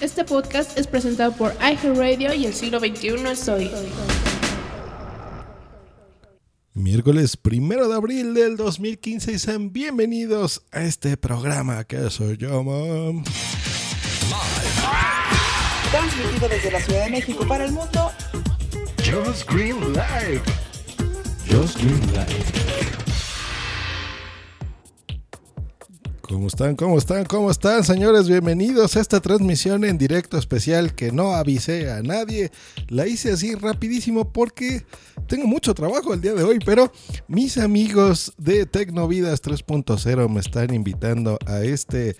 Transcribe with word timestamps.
Este 0.00 0.24
podcast 0.24 0.78
es 0.78 0.86
presentado 0.86 1.32
por 1.32 1.52
iHeartRadio 1.54 2.32
y 2.32 2.46
el 2.46 2.54
siglo 2.54 2.78
XXI 2.78 3.16
es 3.32 3.48
hoy. 3.48 3.68
Miércoles 6.72 7.36
primero 7.36 7.88
de 7.88 7.96
abril 7.96 8.32
del 8.32 8.56
2015 8.56 9.32
y 9.32 9.38
sean 9.40 9.72
bienvenidos 9.72 10.62
a 10.70 10.84
este 10.84 11.16
programa 11.16 11.82
que 11.82 12.10
soy 12.10 12.36
yo, 12.36 12.62
llama 12.62 13.24
Transmitido 15.90 16.48
desde 16.48 16.70
la 16.70 16.80
Ciudad 16.80 17.04
de 17.04 17.10
México 17.10 17.44
para 17.48 17.64
el 17.64 17.72
mundo. 17.72 18.12
Just 18.98 19.50
Green 19.50 19.80
Live. 19.94 20.42
Just 21.50 21.76
Green 21.76 22.00
Live. 22.12 22.87
¿Cómo 26.28 26.46
están? 26.46 26.76
¿Cómo 26.76 26.98
están? 26.98 27.24
¿Cómo 27.24 27.50
están, 27.50 27.84
señores? 27.84 28.28
Bienvenidos 28.28 28.96
a 28.96 29.00
esta 29.00 29.18
transmisión 29.20 29.82
en 29.84 29.96
directo 29.96 30.36
especial 30.36 30.94
que 30.94 31.10
no 31.10 31.34
avisé 31.34 31.90
a 31.90 32.02
nadie. 32.02 32.50
La 32.88 33.06
hice 33.06 33.32
así 33.32 33.54
rapidísimo 33.54 34.30
porque 34.30 34.84
tengo 35.26 35.46
mucho 35.46 35.72
trabajo 35.72 36.12
el 36.12 36.20
día 36.20 36.34
de 36.34 36.42
hoy, 36.42 36.58
pero 36.58 36.92
mis 37.28 37.56
amigos 37.56 38.34
de 38.36 38.66
Tecnovidas 38.66 39.42
3.0 39.42 40.28
me 40.28 40.40
están 40.40 40.74
invitando 40.74 41.38
a 41.46 41.62
este 41.62 42.14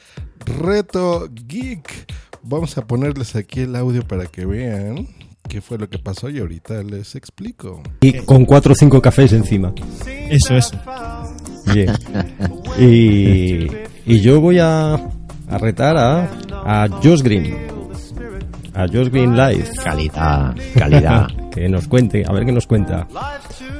reto 0.46 1.28
geek. 1.30 2.10
Vamos 2.42 2.78
a 2.78 2.86
ponerles 2.86 3.36
aquí 3.36 3.60
el 3.60 3.76
audio 3.76 4.08
para 4.08 4.24
que 4.24 4.46
vean 4.46 5.06
qué 5.50 5.60
fue 5.60 5.76
lo 5.76 5.90
que 5.90 5.98
pasó 5.98 6.30
y 6.30 6.38
ahorita 6.38 6.82
les 6.82 7.14
explico. 7.14 7.82
Y 8.00 8.14
con 8.20 8.46
cuatro 8.46 8.72
o 8.72 8.74
cinco 8.74 9.02
cafés 9.02 9.34
encima. 9.34 9.74
Eso, 10.30 10.56
eso. 10.56 10.80
Bien. 11.74 11.92
Y, 12.78 13.66
y 14.08 14.20
yo 14.20 14.40
voy 14.40 14.58
a, 14.58 14.94
a 14.94 15.58
retar 15.58 15.96
a, 15.96 16.24
a 16.64 16.88
Josh 17.02 17.22
Green. 17.22 17.56
A 18.74 18.86
Josh 18.86 19.08
Green 19.10 19.36
Live. 19.36 19.64
Calidad, 19.82 20.54
calidad. 20.76 21.26
que 21.52 21.68
nos 21.68 21.86
cuente, 21.88 22.24
a 22.26 22.32
ver 22.32 22.44
qué 22.44 22.52
nos 22.52 22.66
cuenta. 22.66 23.06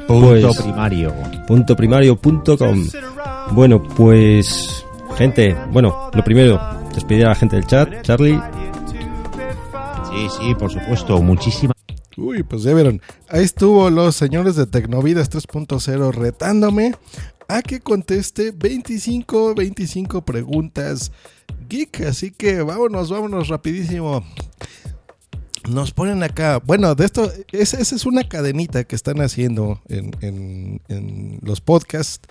Punto 0.06 0.48
Pues- 0.48 0.62
primario. 0.62 1.12
Punto 1.46 1.74
primario.com. 1.76 2.86
Bueno, 3.52 3.82
pues. 3.82 4.84
Gente, 5.16 5.56
bueno, 5.72 6.10
lo 6.14 6.22
primero, 6.22 6.60
despedir 6.94 7.26
a 7.26 7.30
la 7.30 7.34
gente 7.34 7.56
del 7.56 7.66
chat. 7.66 8.02
Charlie, 8.02 8.40
Sí, 10.10 10.28
sí, 10.40 10.54
por 10.54 10.70
supuesto. 10.70 11.20
Muchísimas 11.22 11.76
Uy, 12.16 12.42
pues 12.42 12.64
ya 12.64 12.74
vieron, 12.74 13.00
ahí 13.28 13.44
estuvo 13.44 13.88
los 13.90 14.16
señores 14.16 14.56
de 14.56 14.66
Tecnovidas 14.66 15.30
3.0 15.30 16.12
retándome 16.12 16.96
a 17.48 17.62
que 17.62 17.80
conteste 17.80 18.52
25, 18.54 19.54
25 19.54 20.22
preguntas 20.24 21.10
geek. 21.68 22.02
Así 22.02 22.30
que 22.30 22.62
vámonos, 22.62 23.10
vámonos 23.10 23.48
rapidísimo. 23.48 24.22
Nos 25.68 25.92
ponen 25.92 26.23
acá, 26.23 26.58
bueno, 26.64 26.95
de 26.95 27.05
esto, 27.05 27.30
es- 27.52 27.74
esa 27.74 27.95
es 27.95 28.06
una 28.06 28.27
cadenita 28.27 28.84
que 28.84 28.96
están 28.96 29.20
haciendo 29.20 29.83
en, 29.89 30.12
en- 30.23 30.80
en 30.89 31.39
los 31.42 31.61
podcasts, 31.61 32.27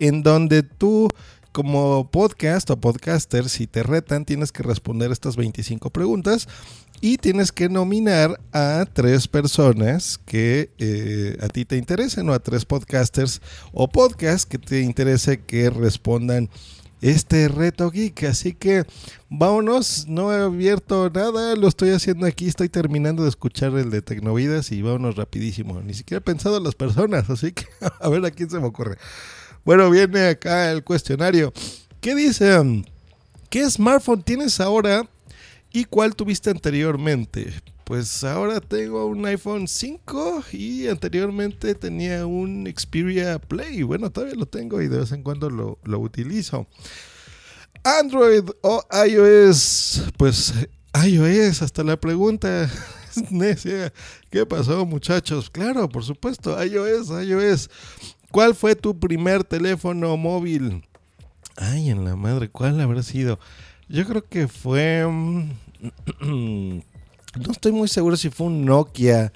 en 0.00 0.22
donde 0.24 0.62
tú 0.64 1.08
como 1.52 2.10
podcast 2.10 2.70
o 2.70 2.80
podcaster, 2.80 3.48
si 3.48 3.66
te 3.66 3.82
retan, 3.82 4.24
tienes 4.24 4.52
que 4.52 4.62
responder 4.62 5.10
estas 5.10 5.36
25 5.36 5.90
preguntas 5.90 6.48
y 7.00 7.16
tienes 7.16 7.50
que 7.52 7.68
nominar 7.68 8.40
a 8.52 8.84
tres 8.92 9.26
personas 9.26 10.18
que 10.18 10.70
eh, 10.78 11.38
a 11.40 11.48
ti 11.48 11.64
te 11.64 11.76
interesen 11.76 12.28
o 12.28 12.32
a 12.32 12.38
tres 12.38 12.64
podcasters 12.64 13.40
o 13.72 13.88
podcasts 13.88 14.46
que 14.46 14.58
te 14.58 14.80
interese 14.82 15.40
que 15.40 15.70
respondan 15.70 16.50
este 17.00 17.48
reto 17.48 17.90
geek. 17.90 18.24
Así 18.24 18.52
que 18.52 18.84
vámonos, 19.28 20.06
no 20.08 20.32
he 20.32 20.42
abierto 20.42 21.10
nada, 21.10 21.56
lo 21.56 21.68
estoy 21.68 21.90
haciendo 21.90 22.26
aquí, 22.26 22.48
estoy 22.48 22.68
terminando 22.68 23.22
de 23.22 23.30
escuchar 23.30 23.72
el 23.76 23.90
de 23.90 24.02
Tecnovidas 24.02 24.72
y 24.72 24.82
vámonos 24.82 25.16
rapidísimo. 25.16 25.80
Ni 25.80 25.94
siquiera 25.94 26.18
he 26.18 26.22
pensado 26.22 26.58
en 26.58 26.64
las 26.64 26.74
personas, 26.74 27.30
así 27.30 27.52
que 27.52 27.64
a 28.00 28.08
ver 28.08 28.24
a 28.24 28.30
quién 28.30 28.50
se 28.50 28.60
me 28.60 28.66
ocurre. 28.66 28.98
Bueno, 29.64 29.90
viene 29.90 30.28
acá 30.28 30.70
el 30.72 30.82
cuestionario. 30.82 31.52
¿Qué 32.00 32.14
dice? 32.14 32.58
mm, 32.62 32.84
¿Qué 33.50 33.68
smartphone 33.68 34.22
tienes 34.22 34.60
ahora 34.60 35.08
y 35.72 35.84
cuál 35.84 36.14
tuviste 36.14 36.50
anteriormente? 36.50 37.52
Pues 37.84 38.22
ahora 38.22 38.60
tengo 38.60 39.06
un 39.06 39.26
iPhone 39.26 39.66
5 39.66 40.44
y 40.52 40.86
anteriormente 40.86 41.74
tenía 41.74 42.24
un 42.24 42.72
Xperia 42.72 43.40
Play. 43.40 43.82
Bueno, 43.82 44.10
todavía 44.10 44.36
lo 44.36 44.46
tengo 44.46 44.80
y 44.80 44.88
de 44.88 45.00
vez 45.00 45.10
en 45.12 45.24
cuando 45.24 45.50
lo, 45.50 45.78
lo 45.82 45.98
utilizo. 45.98 46.68
Android 47.82 48.44
o 48.62 48.84
iOS. 49.06 50.04
Pues 50.16 50.54
iOS, 51.04 51.62
hasta 51.62 51.82
la 51.82 51.98
pregunta. 51.98 52.70
¿Qué 54.30 54.46
pasó, 54.46 54.86
muchachos? 54.86 55.50
Claro, 55.50 55.88
por 55.88 56.04
supuesto, 56.04 56.62
iOS, 56.64 57.08
iOS. 57.26 57.68
¿Cuál 58.30 58.54
fue 58.54 58.76
tu 58.76 58.98
primer 58.98 59.44
teléfono 59.44 60.16
móvil? 60.16 60.84
Ay, 61.56 61.90
en 61.90 62.04
la 62.04 62.16
madre, 62.16 62.48
¿cuál 62.48 62.80
habrá 62.80 63.02
sido? 63.02 63.38
Yo 63.88 64.06
creo 64.06 64.24
que 64.24 64.46
fue... 64.46 65.04
mm, 65.06 65.50
no 67.36 67.50
estoy 67.50 67.72
muy 67.72 67.88
seguro 67.88 68.16
si 68.16 68.30
fue 68.30 68.46
un 68.46 68.64
Nokia 68.64 69.32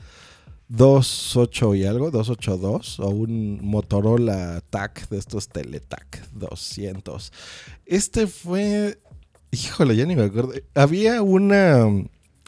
28 0.69 1.75
y 1.75 1.84
algo, 1.84 2.10
282, 2.10 3.00
o 3.00 3.09
un 3.09 3.59
Motorola 3.62 4.62
TAC 4.71 5.09
de 5.09 5.19
estos 5.19 5.49
Teletac 5.49 6.31
200. 6.33 7.33
Este 7.87 8.27
fue... 8.27 9.00
Híjole, 9.50 9.94
ya 9.97 10.06
ni 10.06 10.16
me 10.16 10.25
acuerdo. 10.25 10.53
Había 10.75 11.22
una 11.22 11.87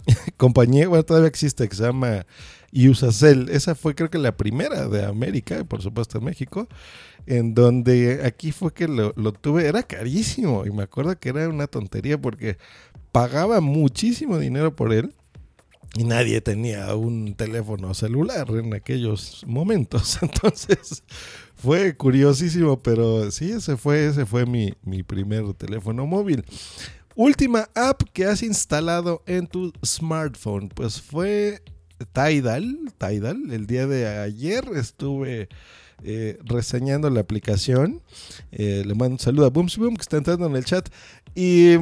compañía, 0.36 0.88
bueno, 0.88 1.04
todavía 1.04 1.28
existe, 1.28 1.68
que 1.68 1.76
se 1.76 1.82
llama 1.82 2.26
Usacell. 2.72 3.48
Esa 3.50 3.74
fue 3.74 3.94
creo 3.94 4.10
que 4.10 4.18
la 4.18 4.36
primera 4.36 4.88
de 4.88 5.04
América, 5.04 5.58
y 5.60 5.64
por 5.64 5.82
supuesto 5.82 6.18
en 6.18 6.24
México, 6.24 6.68
en 7.26 7.54
donde 7.54 8.22
aquí 8.24 8.52
fue 8.52 8.72
que 8.72 8.88
lo, 8.88 9.12
lo 9.16 9.32
tuve. 9.32 9.66
Era 9.66 9.82
carísimo 9.82 10.64
y 10.66 10.70
me 10.70 10.84
acuerdo 10.84 11.18
que 11.18 11.30
era 11.30 11.48
una 11.48 11.66
tontería 11.66 12.20
porque 12.20 12.58
pagaba 13.12 13.60
muchísimo 13.60 14.38
dinero 14.38 14.74
por 14.74 14.92
él. 14.92 15.12
Y 15.96 16.04
nadie 16.04 16.42
tenía 16.42 16.94
un 16.94 17.34
teléfono 17.34 17.94
celular 17.94 18.46
en 18.50 18.74
aquellos 18.74 19.44
momentos. 19.46 20.18
Entonces 20.22 21.02
fue 21.54 21.96
curiosísimo, 21.96 22.78
pero 22.82 23.30
sí, 23.30 23.52
ese 23.52 23.78
fue, 23.78 24.06
ese 24.06 24.26
fue 24.26 24.44
mi, 24.44 24.74
mi 24.82 25.02
primer 25.02 25.54
teléfono 25.54 26.06
móvil. 26.06 26.44
Última 27.14 27.70
app 27.74 28.02
que 28.12 28.26
has 28.26 28.42
instalado 28.42 29.22
en 29.26 29.46
tu 29.46 29.72
smartphone, 29.82 30.68
pues 30.68 31.00
fue 31.00 31.62
Tidal. 32.12 32.92
Tidal, 32.98 33.50
el 33.50 33.66
día 33.66 33.86
de 33.86 34.06
ayer 34.06 34.64
estuve 34.74 35.48
eh, 36.04 36.38
reseñando 36.44 37.10
la 37.10 37.20
aplicación. 37.20 38.02
Eh, 38.52 38.82
le 38.86 38.94
mando 38.94 39.14
un 39.14 39.18
saludo 39.18 39.46
a 39.46 39.50
Booms 39.50 39.76
Boom 39.78 39.96
que 39.96 40.02
está 40.02 40.16
entrando 40.16 40.46
en 40.46 40.56
el 40.56 40.64
chat. 40.64 40.88
Y 41.34 41.76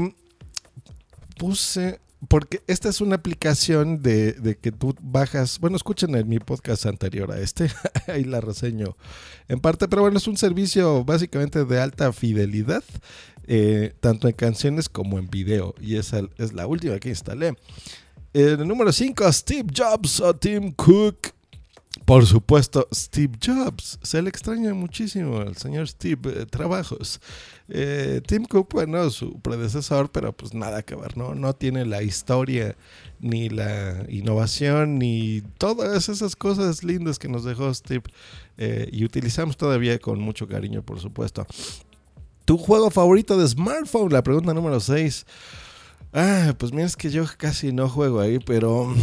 puse, 1.37 2.00
porque 2.29 2.62
esta 2.67 2.88
es 2.88 3.00
una 3.00 3.17
aplicación 3.17 4.03
de, 4.03 4.33
de 4.33 4.56
que 4.56 4.73
tú 4.73 4.94
bajas, 5.00 5.59
bueno, 5.59 5.77
escuchen 5.77 6.15
en 6.15 6.29
mi 6.29 6.38
podcast 6.38 6.87
anterior 6.87 7.33
a 7.33 7.41
este, 7.41 7.71
ahí 8.06 8.25
la 8.25 8.41
reseño 8.41 8.97
en 9.49 9.61
parte, 9.61 9.88
pero 9.88 10.03
bueno, 10.03 10.19
es 10.19 10.27
un 10.27 10.37
servicio 10.37 11.05
básicamente 11.05 11.65
de 11.65 11.81
alta 11.81 12.12
fidelidad, 12.12 12.85
eh, 13.47 13.94
tanto 14.00 14.29
en 14.29 14.35
canciones 14.35 14.88
como 14.88 15.19
en 15.19 15.29
video, 15.29 15.75
y 15.81 15.97
esa 15.97 16.23
es 16.38 16.53
la 16.53 16.67
última 16.67 16.99
que 16.99 17.11
instalé. 17.11 17.55
El 18.35 18.67
número 18.67 18.91
5, 18.93 19.33
Steve 19.33 19.69
Jobs 19.73 20.19
o 20.19 20.35
Tim 20.35 20.73
Cook. 20.73 21.29
Por 22.05 22.27
supuesto, 22.27 22.89
Steve 22.93 23.39
Jobs. 23.41 24.01
Se 24.03 24.21
le 24.21 24.29
extraña 24.29 24.75
muchísimo 24.75 25.39
al 25.39 25.57
señor 25.57 25.87
Steve 25.87 26.43
eh, 26.43 26.45
Trabajos. 26.45 27.21
Eh, 27.69 28.21
Tim 28.27 28.45
Cook, 28.47 28.73
bueno, 28.73 29.09
su 29.11 29.39
predecesor, 29.39 30.11
pero 30.11 30.33
pues 30.33 30.53
nada 30.53 30.83
que 30.83 30.97
ver, 30.97 31.17
¿no? 31.17 31.37
No 31.37 31.55
tiene 31.55 31.87
la 31.87 32.03
historia, 32.03 32.77
ni 33.21 33.51
la 33.51 34.05
innovación, 34.09 34.99
ni 34.99 35.43
todas 35.57 36.09
esas 36.09 36.35
cosas 36.35 36.83
lindas 36.83 37.21
que 37.21 37.29
nos 37.29 37.45
dejó 37.45 37.73
Steve. 37.73 38.03
eh, 38.59 38.89
y 38.91 39.05
utilizamos 39.05 39.57
todavía 39.57 40.01
con 40.01 40.19
mucho 40.19 40.49
cariño, 40.49 40.83
por 40.83 40.99
supuesto. 40.99 41.47
¿Tu 42.45 42.59
juego 42.59 42.91
favorito 42.91 43.39
de 43.39 43.47
smartphone? 43.47 44.13
La 44.13 44.25
pregunta 44.25 44.53
número 44.53 44.81
6. 44.81 45.25
Ah, 46.16 46.55
pues 46.56 46.72
mira, 46.72 46.87
es 46.87 46.96
que 46.96 47.11
yo 47.11 47.25
casi 47.37 47.72
no 47.72 47.88
juego 47.88 48.20
ahí, 48.20 48.38
pero 48.38 48.94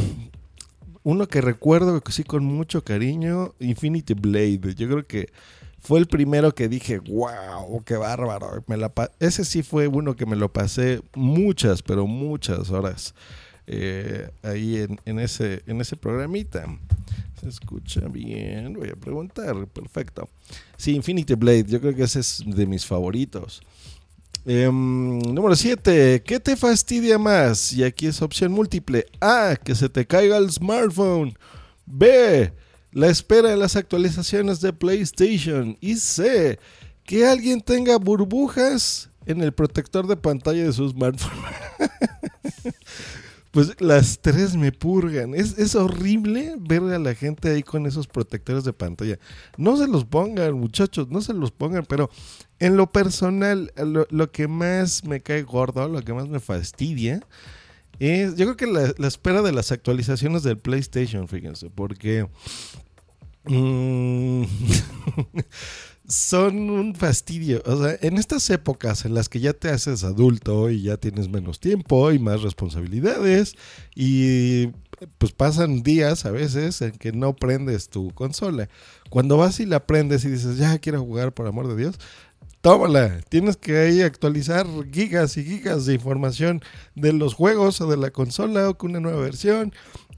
uno 1.04 1.28
que 1.28 1.42
recuerdo 1.42 2.00
que 2.00 2.14
sí 2.14 2.24
con 2.24 2.46
mucho 2.46 2.86
cariño, 2.86 3.54
Infinity 3.60 4.14
Blade. 4.14 4.74
Yo 4.76 4.88
creo 4.88 5.06
que 5.06 5.30
fue 5.80 6.00
el 6.00 6.08
primero 6.08 6.56
que 6.56 6.70
dije, 6.70 7.00
wow, 7.00 7.84
qué 7.84 7.98
bárbaro. 7.98 8.64
Me 8.68 8.78
la 8.78 8.94
Ese 9.20 9.44
sí 9.44 9.62
fue 9.62 9.88
uno 9.88 10.16
que 10.16 10.26
me 10.26 10.38
lo 10.38 10.54
pasé 10.54 11.02
muchas, 11.14 11.82
pero 11.82 12.08
muchas 12.08 12.70
horas 12.70 13.14
eh, 13.68 14.30
ahí 14.42 14.78
en, 14.78 14.98
en 15.04 15.20
ese, 15.20 15.64
en 15.68 15.82
ese 15.82 15.98
programita. 15.98 16.66
Se 17.42 17.50
escucha 17.50 18.08
bien, 18.08 18.74
voy 18.74 18.88
a 18.88 18.96
preguntar, 18.96 19.68
perfecto. 19.68 20.30
Sí, 20.78 20.96
Infinity 20.96 21.34
Blade, 21.34 21.66
yo 21.68 21.82
creo 21.82 21.94
que 21.94 22.04
ese 22.04 22.22
es 22.22 22.42
de 22.46 22.66
mis 22.66 22.86
favoritos. 22.86 23.64
Em, 24.46 25.20
número 25.20 25.56
7. 25.56 26.24
¿Qué 26.26 26.40
te 26.40 26.56
fastidia 26.56 27.20
más? 27.20 27.74
Y 27.74 27.84
aquí 27.84 28.08
es 28.08 28.22
opción 28.22 28.52
múltiple. 28.52 29.06
A. 29.20 29.56
Que 29.64 29.76
se 29.76 29.90
te 29.90 30.06
caiga 30.06 30.38
el 30.38 30.52
smartphone. 30.52 31.38
B. 31.86 32.54
La 32.92 33.08
espera 33.08 33.50
de 33.50 33.58
las 33.58 33.76
actualizaciones 33.76 34.62
de 34.62 34.74
PlayStation. 34.74 35.78
Y 35.80 35.96
C. 35.98 36.60
Que 37.04 37.28
alguien 37.28 37.62
tenga 37.62 37.98
burbujas 37.98 39.10
en 39.26 39.42
el 39.42 39.52
protector 39.52 40.08
de 40.08 40.18
pantalla 40.18 40.64
de 40.64 40.74
su 40.74 40.90
smartphone. 40.90 41.32
Pues 43.52 43.82
las 43.82 44.20
tres 44.22 44.56
me 44.56 44.72
purgan. 44.72 45.36
Es, 45.36 45.58
es 45.58 45.76
horrible 45.76 46.56
ver 46.58 46.84
a 46.84 46.98
la 46.98 47.14
gente 47.14 47.50
ahí 47.50 47.64
con 47.64 47.86
esos 47.86 48.08
protectores 48.08 48.64
de 48.64 48.72
pantalla. 48.72 49.20
No 49.58 49.76
se 49.76 49.88
los 49.88 50.06
pongan, 50.06 50.54
muchachos, 50.54 51.10
no 51.10 51.20
se 51.20 51.34
los 51.34 51.52
pongan, 51.52 51.86
pero 51.86 52.10
en 52.62 52.78
lo 52.78 52.92
personal, 52.92 53.74
lo, 53.76 54.32
que 54.32 54.48
más 54.48 55.04
me 55.04 55.20
cae 55.20 55.42
gordo, 55.42 55.88
lo 55.88 56.04
que 56.04 56.14
más 56.14 56.30
me 56.30 56.40
fastidia, 56.40 57.20
es, 57.98 58.36
yo 58.36 58.46
creo 58.46 58.56
que 58.56 58.68
la, 58.68 58.94
la 59.00 59.08
espera 59.08 59.42
de 59.42 59.52
las 59.52 59.72
actualizaciones 59.72 60.44
del 60.44 60.60
PlayStation, 60.60 61.28
fíjense, 61.28 61.72
porque 61.72 62.28
mm, 63.46 64.44
son 66.08 66.70
un 66.70 66.94
fastidio. 66.94 67.64
O 67.66 67.82
sea, 67.82 67.98
en 68.00 68.20
estas 68.20 68.48
épocas 68.52 69.06
en 69.06 69.16
las 69.16 69.28
que 69.28 69.40
ya 69.40 69.54
te 69.54 69.70
haces 69.70 70.04
adulto 70.04 70.70
y 70.70 70.84
ya 70.84 70.98
tienes 70.98 71.30
menos 71.30 71.60
tiempo 71.60 72.12
y 72.12 72.20
más 72.20 72.44
responsabilidades 72.44 73.56
y 73.96 74.68
pues 75.18 75.32
pasan 75.32 75.82
días 75.82 76.26
a 76.26 76.32
veces 76.32 76.80
en 76.82 76.92
que 76.92 77.12
no 77.12 77.36
prendes 77.36 77.90
tu 77.90 78.12
consola. 78.12 78.70
Cuando 79.10 79.38
vas 79.38 79.60
y 79.60 79.66
la 79.66 79.86
prendes 79.88 80.26
y 80.26 80.30
dices, 80.30 80.58
ya 80.58 80.78
quiero 80.78 81.02
jugar 81.02 81.34
por 81.34 81.48
amor 81.48 81.68
de 81.68 81.76
Dios, 81.76 82.00
tómala. 82.62 83.20
Tienes 83.30 83.58
que 83.58 83.78
ahí 83.78 84.02
actualizar 84.02 84.66
gigas 84.92 85.38
y 85.38 85.44
gigas 85.44 85.86
de 85.86 85.96
información 85.96 86.62
de 86.96 87.14
los 87.14 87.34
juegos 87.34 87.82
o 87.82 87.88
de 87.88 87.98
la 87.98 88.12
consola 88.12 88.70
o 88.70 88.78
con 88.78 88.92
una 88.92 89.00
nueva 89.00 89.22
versión. 89.22 89.74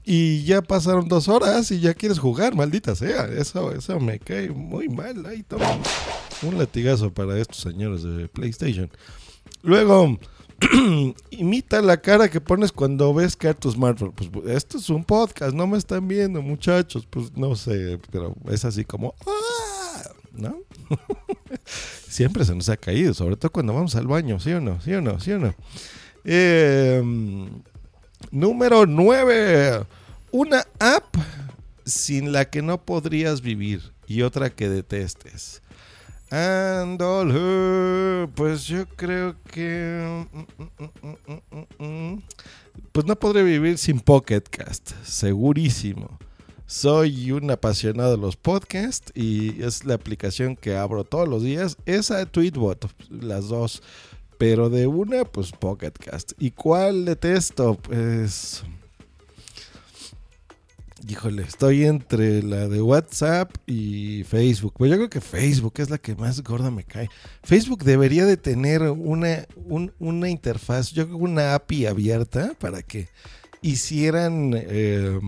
Y 0.06 0.44
ya 0.44 0.60
pasaron 0.60 1.08
dos 1.08 1.28
horas 1.28 1.70
y 1.70 1.80
ya 1.80 1.94
quieres 1.94 2.18
jugar, 2.18 2.54
maldita 2.54 2.94
sea. 2.94 3.24
Eso, 3.24 3.72
eso 3.72 3.98
me 4.00 4.18
cae 4.18 4.50
muy 4.50 4.88
mal. 4.88 5.24
Ahí 5.24 5.42
toma 5.42 5.66
un 6.42 6.58
latigazo 6.58 7.12
para 7.12 7.38
estos 7.38 7.56
señores 7.58 8.02
de 8.02 8.28
PlayStation. 8.28 8.90
Luego, 9.62 10.18
imita 11.30 11.80
la 11.80 11.96
cara 12.02 12.28
que 12.30 12.42
pones 12.42 12.70
cuando 12.70 13.14
ves 13.14 13.34
caer 13.34 13.54
tu 13.54 13.70
smartphone. 13.70 14.12
Pues 14.12 14.30
esto 14.54 14.76
es 14.76 14.90
un 14.90 15.04
podcast, 15.04 15.54
no 15.54 15.66
me 15.66 15.78
están 15.78 16.06
viendo, 16.06 16.42
muchachos. 16.42 17.06
Pues 17.08 17.34
no 17.34 17.56
sé, 17.56 17.98
pero 18.10 18.34
es 18.50 18.66
así 18.66 18.84
como. 18.84 19.14
"Ah", 19.26 19.73
¿No? 20.36 20.56
Siempre 22.08 22.44
se 22.44 22.54
nos 22.54 22.68
ha 22.68 22.76
caído, 22.76 23.14
sobre 23.14 23.36
todo 23.36 23.50
cuando 23.50 23.74
vamos 23.74 23.94
al 23.96 24.06
baño, 24.06 24.38
¿sí 24.40 24.52
o 24.52 24.60
no? 24.60 24.80
¿Sí 24.80 24.92
o 24.92 25.00
no? 25.00 25.20
¿Sí 25.20 25.32
o 25.32 25.38
no? 25.38 25.54
Eh, 26.24 27.02
número 28.30 28.86
9. 28.86 29.84
Una 30.32 30.66
app 30.78 31.14
sin 31.84 32.32
la 32.32 32.46
que 32.46 32.62
no 32.62 32.82
podrías 32.82 33.40
vivir 33.40 33.92
y 34.06 34.22
otra 34.22 34.50
que 34.50 34.68
detestes. 34.68 35.62
And 36.30 36.98
pues 38.34 38.64
yo 38.64 38.86
creo 38.86 39.36
que... 39.52 40.26
Pues 42.90 43.06
no 43.06 43.16
podré 43.16 43.42
vivir 43.44 43.78
sin 43.78 44.00
Pocket 44.00 44.42
Cast, 44.50 44.92
segurísimo. 45.04 46.18
Soy 46.66 47.30
un 47.30 47.50
apasionado 47.50 48.12
de 48.12 48.16
los 48.16 48.36
podcasts 48.36 49.12
y 49.14 49.62
es 49.62 49.84
la 49.84 49.94
aplicación 49.94 50.56
que 50.56 50.76
abro 50.76 51.04
todos 51.04 51.28
los 51.28 51.42
días. 51.42 51.76
Esa 51.86 52.24
Tweetbot, 52.26 52.90
las 53.10 53.48
dos. 53.48 53.82
Pero 54.38 54.68
de 54.70 54.86
una, 54.86 55.24
pues 55.24 55.52
Pocket 55.52 55.92
Cast. 55.92 56.32
¿Y 56.38 56.50
cuál 56.50 57.04
detesto? 57.04 57.76
Pues... 57.76 58.64
Híjole, 61.06 61.42
estoy 61.42 61.84
entre 61.84 62.42
la 62.42 62.66
de 62.66 62.80
WhatsApp 62.80 63.54
y 63.66 64.24
Facebook. 64.24 64.72
Pues 64.78 64.90
yo 64.90 64.96
creo 64.96 65.10
que 65.10 65.20
Facebook 65.20 65.74
es 65.76 65.90
la 65.90 65.98
que 65.98 66.14
más 66.16 66.42
gorda 66.42 66.70
me 66.70 66.82
cae. 66.84 67.10
Facebook 67.42 67.84
debería 67.84 68.24
de 68.24 68.38
tener 68.38 68.80
una, 68.82 69.46
un- 69.66 69.92
una 69.98 70.30
interfaz, 70.30 70.92
yo 70.92 71.04
creo 71.04 71.18
que 71.18 71.24
una 71.24 71.54
API 71.54 71.84
abierta 71.86 72.54
para 72.58 72.82
que 72.82 73.08
hicieran, 73.60 74.52
eh, 74.56 75.20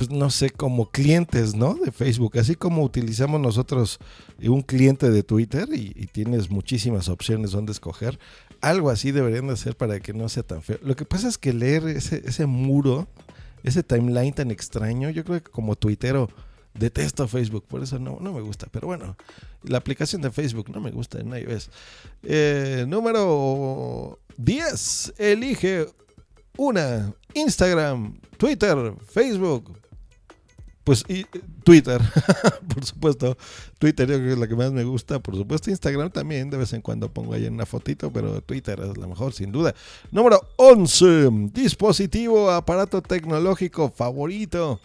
pues 0.00 0.08
no 0.08 0.30
sé, 0.30 0.48
como 0.48 0.90
clientes, 0.90 1.54
¿no? 1.54 1.74
De 1.74 1.92
Facebook. 1.92 2.38
Así 2.38 2.54
como 2.54 2.82
utilizamos 2.82 3.38
nosotros 3.38 3.98
un 4.42 4.62
cliente 4.62 5.10
de 5.10 5.22
Twitter 5.22 5.68
y, 5.74 5.92
y 5.94 6.06
tienes 6.06 6.48
muchísimas 6.48 7.10
opciones 7.10 7.50
donde 7.50 7.72
escoger. 7.72 8.18
Algo 8.62 8.88
así 8.88 9.10
deberían 9.10 9.48
de 9.48 9.52
hacer 9.52 9.76
para 9.76 10.00
que 10.00 10.14
no 10.14 10.30
sea 10.30 10.42
tan 10.42 10.62
feo. 10.62 10.78
Lo 10.82 10.96
que 10.96 11.04
pasa 11.04 11.28
es 11.28 11.36
que 11.36 11.52
leer 11.52 11.86
ese, 11.86 12.22
ese 12.24 12.46
muro, 12.46 13.08
ese 13.62 13.82
timeline 13.82 14.32
tan 14.32 14.50
extraño, 14.50 15.10
yo 15.10 15.22
creo 15.22 15.42
que 15.42 15.50
como 15.50 15.76
tuitero 15.76 16.30
detesto 16.72 17.28
Facebook, 17.28 17.66
por 17.66 17.82
eso 17.82 17.98
no, 17.98 18.16
no 18.22 18.32
me 18.32 18.40
gusta. 18.40 18.68
Pero 18.72 18.86
bueno, 18.86 19.18
la 19.64 19.76
aplicación 19.76 20.22
de 20.22 20.30
Facebook 20.30 20.70
no 20.70 20.80
me 20.80 20.92
gusta 20.92 21.20
en 21.20 21.28
iOS. 21.28 21.68
Eh, 22.22 22.86
número 22.88 24.18
10. 24.38 25.12
Elige 25.18 25.88
una. 26.56 27.12
Instagram, 27.34 28.18
Twitter, 28.38 28.94
Facebook. 29.06 29.79
Pues 30.90 31.04
y, 31.06 31.24
Twitter, 31.62 32.02
por 32.74 32.84
supuesto. 32.84 33.38
Twitter 33.78 34.08
yo 34.08 34.18
que 34.18 34.32
es 34.32 34.38
la 34.38 34.48
que 34.48 34.56
más 34.56 34.72
me 34.72 34.82
gusta. 34.82 35.20
Por 35.20 35.36
supuesto, 35.36 35.70
Instagram 35.70 36.10
también. 36.10 36.50
De 36.50 36.56
vez 36.56 36.72
en 36.72 36.80
cuando 36.82 37.08
pongo 37.08 37.32
ahí 37.32 37.46
una 37.46 37.64
fotito, 37.64 38.12
pero 38.12 38.40
Twitter 38.40 38.80
es 38.80 38.96
la 38.96 39.06
mejor, 39.06 39.32
sin 39.32 39.52
duda. 39.52 39.72
Número 40.10 40.40
11. 40.56 41.52
Dispositivo, 41.52 42.50
aparato 42.50 43.02
tecnológico 43.02 43.88
favorito. 43.88 44.80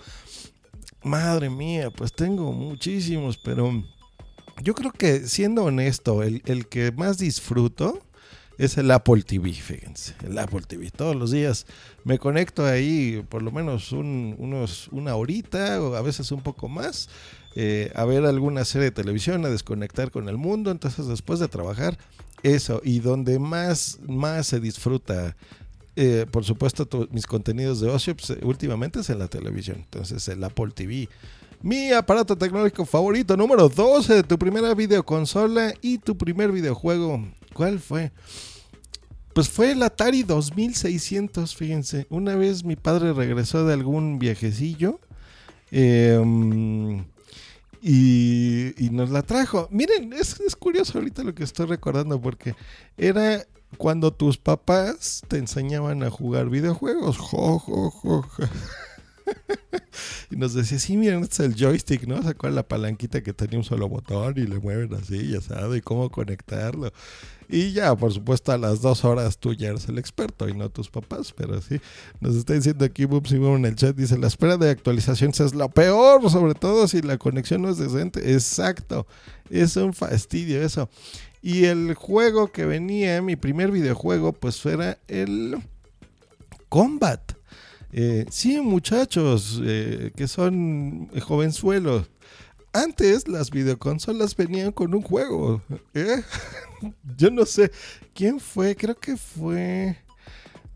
Madre 1.01 1.49
mía, 1.49 1.89
pues 1.89 2.13
tengo 2.13 2.51
muchísimos, 2.51 3.39
pero 3.39 3.83
yo 4.61 4.75
creo 4.75 4.91
que 4.91 5.21
siendo 5.21 5.63
honesto, 5.63 6.21
el, 6.21 6.43
el 6.45 6.67
que 6.67 6.91
más 6.91 7.17
disfruto 7.17 8.04
es 8.57 8.77
el 8.77 8.89
Apple 8.91 9.23
TV, 9.23 9.51
fíjense, 9.53 10.15
el 10.23 10.37
Apple 10.37 10.61
TV. 10.67 10.89
Todos 10.91 11.15
los 11.15 11.31
días 11.31 11.65
me 12.03 12.19
conecto 12.19 12.65
ahí 12.65 13.23
por 13.29 13.41
lo 13.41 13.51
menos 13.51 13.91
un- 13.91 14.35
unos, 14.37 14.87
una 14.89 15.15
horita 15.15 15.81
o 15.81 15.95
a 15.95 16.01
veces 16.01 16.31
un 16.31 16.41
poco 16.41 16.67
más 16.69 17.09
eh, 17.57 17.91
a 17.95 18.03
ver 18.03 18.25
alguna 18.25 18.65
serie 18.65 18.85
de 18.85 18.91
televisión, 18.91 19.45
a 19.45 19.49
desconectar 19.49 20.11
con 20.11 20.27
el 20.27 20.35
mundo. 20.37 20.71
Entonces 20.71 21.07
después 21.07 21.39
de 21.39 21.47
trabajar, 21.47 21.97
eso, 22.43 22.81
y 22.83 22.99
donde 22.99 23.39
más, 23.39 23.97
más 24.07 24.47
se 24.47 24.59
disfruta, 24.59 25.37
eh, 25.95 26.25
por 26.29 26.43
supuesto, 26.43 26.87
mis 27.11 27.25
contenidos 27.25 27.79
de 27.79 27.89
ocio, 27.89 28.13
pues, 28.15 28.37
últimamente 28.41 28.99
es 28.99 29.09
en 29.09 29.19
la 29.19 29.29
televisión. 29.29 29.77
Entonces 29.77 30.27
el 30.27 30.43
Apple 30.43 30.71
TV. 30.75 31.07
Mi 31.61 31.91
aparato 31.93 32.37
tecnológico 32.37 32.85
favorito, 32.85 33.37
número 33.37 33.69
12, 33.69 34.23
tu 34.23 34.37
primera 34.37 34.73
videoconsola 34.75 35.73
y 35.81 35.97
tu 35.97 36.17
primer 36.17 36.51
videojuego. 36.51 37.23
¿Cuál 37.55 37.79
fue? 37.79 38.11
Pues 39.33 39.47
fue 39.47 39.71
el 39.71 39.81
Atari 39.81 40.23
2600, 40.23 41.55
fíjense. 41.55 42.05
Una 42.09 42.35
vez 42.35 42.65
mi 42.65 42.75
padre 42.75 43.13
regresó 43.13 43.65
de 43.65 43.73
algún 43.73 44.19
viajecillo 44.19 44.99
eh, 45.71 46.19
y, 47.81 48.89
nos 48.91 49.09
la 49.09 49.21
trajo. 49.21 49.69
Miren, 49.71 50.11
es, 50.11 50.37
es 50.41 50.53
curioso 50.57 50.97
ahorita 50.97 51.23
lo 51.23 51.33
que 51.33 51.45
estoy 51.45 51.67
recordando 51.67 52.19
porque 52.21 52.55
era 52.97 53.45
cuando 53.77 54.11
tus 54.11 54.37
papás 54.37 55.21
te 55.29 55.37
enseñaban 55.37 56.03
a 56.03 56.09
jugar 56.09 56.49
videojuegos. 56.49 57.17
Jo, 57.17 57.57
jo, 57.59 57.89
jo. 57.89 58.25
y 60.31 60.35
nos 60.35 60.53
decía, 60.53 60.79
sí, 60.79 60.97
miren, 60.97 61.23
este 61.23 61.43
es 61.43 61.49
el 61.51 61.55
joystick, 61.55 62.07
¿no? 62.07 62.21
Sacó 62.21 62.49
la 62.49 62.67
palanquita 62.67 63.21
que 63.21 63.33
tenía 63.33 63.57
un 63.57 63.65
solo 63.65 63.87
botón 63.89 64.33
y 64.37 64.41
le 64.41 64.59
mueven 64.59 64.93
así, 64.93 65.29
ya 65.29 65.41
sabes, 65.41 65.79
y 65.79 65.81
cómo 65.81 66.09
conectarlo. 66.09 66.91
Y 67.47 67.73
ya, 67.73 67.95
por 67.95 68.11
supuesto, 68.11 68.51
a 68.51 68.57
las 68.57 68.81
dos 68.81 69.05
horas 69.05 69.37
tú 69.37 69.53
ya 69.53 69.69
eres 69.69 69.87
el 69.87 69.99
experto 69.99 70.49
y 70.49 70.53
no 70.53 70.69
tus 70.69 70.89
papás, 70.89 71.31
pero 71.31 71.61
sí. 71.61 71.79
Nos 72.19 72.35
está 72.35 72.53
diciendo 72.53 72.85
aquí 72.85 73.05
Bubs 73.05 73.31
y 73.31 73.35
en 73.35 73.65
el 73.65 73.75
chat, 73.75 73.95
dice, 73.95 74.17
la 74.17 74.27
espera 74.27 74.57
de 74.57 74.69
actualizaciones 74.69 75.39
es 75.39 75.53
lo 75.53 75.69
peor, 75.69 76.27
sobre 76.29 76.55
todo 76.55 76.87
si 76.87 77.01
la 77.01 77.17
conexión 77.17 77.61
no 77.61 77.69
es 77.69 77.77
decente. 77.77 78.33
Exacto, 78.33 79.05
es 79.49 79.75
un 79.75 79.93
fastidio 79.93 80.63
eso. 80.63 80.89
Y 81.41 81.65
el 81.65 81.93
juego 81.93 82.51
que 82.51 82.65
venía, 82.65 83.21
mi 83.21 83.35
primer 83.35 83.69
videojuego, 83.69 84.33
pues 84.33 84.65
era 84.65 84.97
el 85.07 85.57
Combat. 86.69 87.34
Eh, 87.97 88.25
sí, 88.29 88.59
muchachos, 88.59 89.61
eh, 89.63 90.11
que 90.17 90.27
son 90.27 91.07
jovenzuelos. 91.21 92.09
Antes 92.73 93.29
las 93.29 93.51
videoconsolas 93.51 94.35
venían 94.35 94.73
con 94.73 94.93
un 94.93 95.01
juego. 95.01 95.61
¿eh? 95.93 96.21
Yo 97.17 97.31
no 97.31 97.45
sé 97.45 97.71
quién 98.13 98.41
fue, 98.41 98.75
creo 98.75 98.95
que 98.95 99.15
fue... 99.15 99.95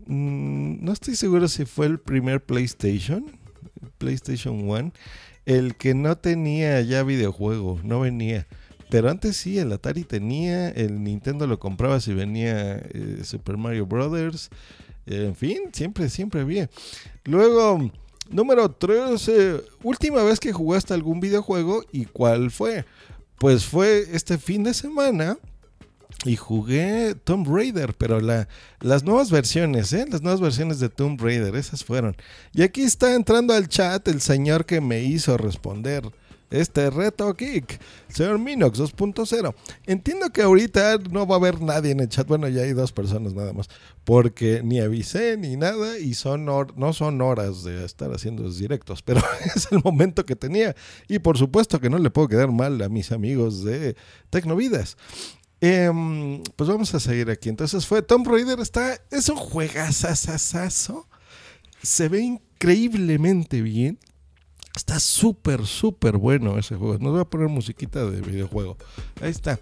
mm, 0.06 0.82
no 0.82 0.92
estoy 0.92 1.14
seguro 1.14 1.46
si 1.46 1.66
fue 1.66 1.88
el 1.88 2.00
primer 2.00 2.42
PlayStation, 2.42 3.26
PlayStation 3.98 4.66
1, 4.66 4.90
el 5.44 5.76
que 5.76 5.92
no 5.92 6.16
tenía 6.16 6.80
ya 6.80 7.02
videojuego, 7.02 7.78
no 7.84 8.00
venía. 8.00 8.46
Pero 8.88 9.10
antes 9.10 9.36
sí, 9.36 9.58
el 9.58 9.72
Atari 9.72 10.04
tenía, 10.04 10.70
el 10.70 11.04
Nintendo 11.04 11.46
lo 11.46 11.58
compraba 11.58 12.00
si 12.00 12.14
venía 12.14 12.76
eh, 12.78 13.20
Super 13.24 13.58
Mario 13.58 13.84
Brothers. 13.84 14.48
En 15.10 15.34
fin, 15.34 15.58
siempre, 15.72 16.08
siempre 16.08 16.42
había. 16.42 16.70
Luego, 17.24 17.90
número 18.30 18.70
13. 18.70 19.60
Última 19.82 20.22
vez 20.22 20.38
que 20.38 20.52
jugaste 20.52 20.94
algún 20.94 21.20
videojuego 21.20 21.82
y 21.92 22.04
cuál 22.04 22.50
fue. 22.50 22.84
Pues 23.38 23.64
fue 23.64 24.06
este 24.12 24.38
fin 24.38 24.62
de 24.62 24.72
semana 24.74 25.36
y 26.24 26.36
jugué 26.36 27.14
Tomb 27.24 27.48
Raider, 27.48 27.94
pero 27.94 28.20
la, 28.20 28.48
las 28.80 29.02
nuevas 29.02 29.30
versiones, 29.30 29.92
¿eh? 29.92 30.06
Las 30.08 30.22
nuevas 30.22 30.40
versiones 30.40 30.78
de 30.78 30.90
Tomb 30.90 31.20
Raider, 31.20 31.56
esas 31.56 31.82
fueron. 31.82 32.16
Y 32.52 32.62
aquí 32.62 32.82
está 32.82 33.14
entrando 33.14 33.54
al 33.54 33.68
chat 33.68 34.06
el 34.08 34.20
señor 34.20 34.66
que 34.66 34.80
me 34.80 35.02
hizo 35.02 35.36
responder 35.36 36.04
este 36.50 36.90
reto 36.90 37.34
el 37.38 37.64
señor 38.08 38.38
Minox 38.38 38.78
2.0. 38.78 39.54
Entiendo 39.86 40.30
que 40.30 40.42
ahorita 40.42 40.98
no 41.10 41.26
va 41.26 41.36
a 41.36 41.38
haber 41.38 41.60
nadie 41.60 41.92
en 41.92 42.00
el 42.00 42.08
chat, 42.08 42.26
bueno, 42.26 42.48
ya 42.48 42.62
hay 42.62 42.72
dos 42.72 42.92
personas 42.92 43.34
nada 43.34 43.52
más, 43.52 43.68
porque 44.04 44.62
ni 44.64 44.80
avisé 44.80 45.36
ni 45.36 45.56
nada 45.56 45.98
y 45.98 46.14
son 46.14 46.44
no 46.44 46.92
son 46.92 47.20
horas 47.20 47.62
de 47.62 47.84
estar 47.84 48.12
haciendo 48.12 48.42
los 48.42 48.58
directos, 48.58 49.02
pero 49.02 49.20
es 49.54 49.68
el 49.70 49.80
momento 49.82 50.26
que 50.26 50.36
tenía 50.36 50.74
y 51.08 51.20
por 51.20 51.38
supuesto 51.38 51.80
que 51.80 51.90
no 51.90 51.98
le 51.98 52.10
puedo 52.10 52.28
quedar 52.28 52.50
mal 52.50 52.80
a 52.82 52.88
mis 52.88 53.12
amigos 53.12 53.64
de 53.64 53.96
Tecnovidas. 54.30 54.96
Em, 55.60 56.42
pues 56.56 56.70
vamos 56.70 56.94
a 56.94 57.00
seguir 57.00 57.30
aquí. 57.30 57.48
Entonces 57.48 57.86
fue 57.86 58.02
Tomb 58.02 58.26
Raider, 58.26 58.60
está, 58.60 58.98
es 59.10 59.28
un 59.28 59.36
juegazazazazo. 59.36 61.06
Se 61.82 62.08
ve 62.08 62.20
increíblemente 62.20 63.60
bien. 63.62 63.98
Está 64.80 64.98
súper, 64.98 65.66
súper 65.66 66.16
bueno 66.16 66.58
ese 66.58 66.74
juego. 66.74 66.96
Nos 66.98 67.12
voy 67.12 67.20
a 67.20 67.26
poner 67.26 67.48
musiquita 67.48 68.06
de 68.06 68.22
videojuego. 68.22 68.78
Ahí 69.20 69.30
está. 69.30 69.60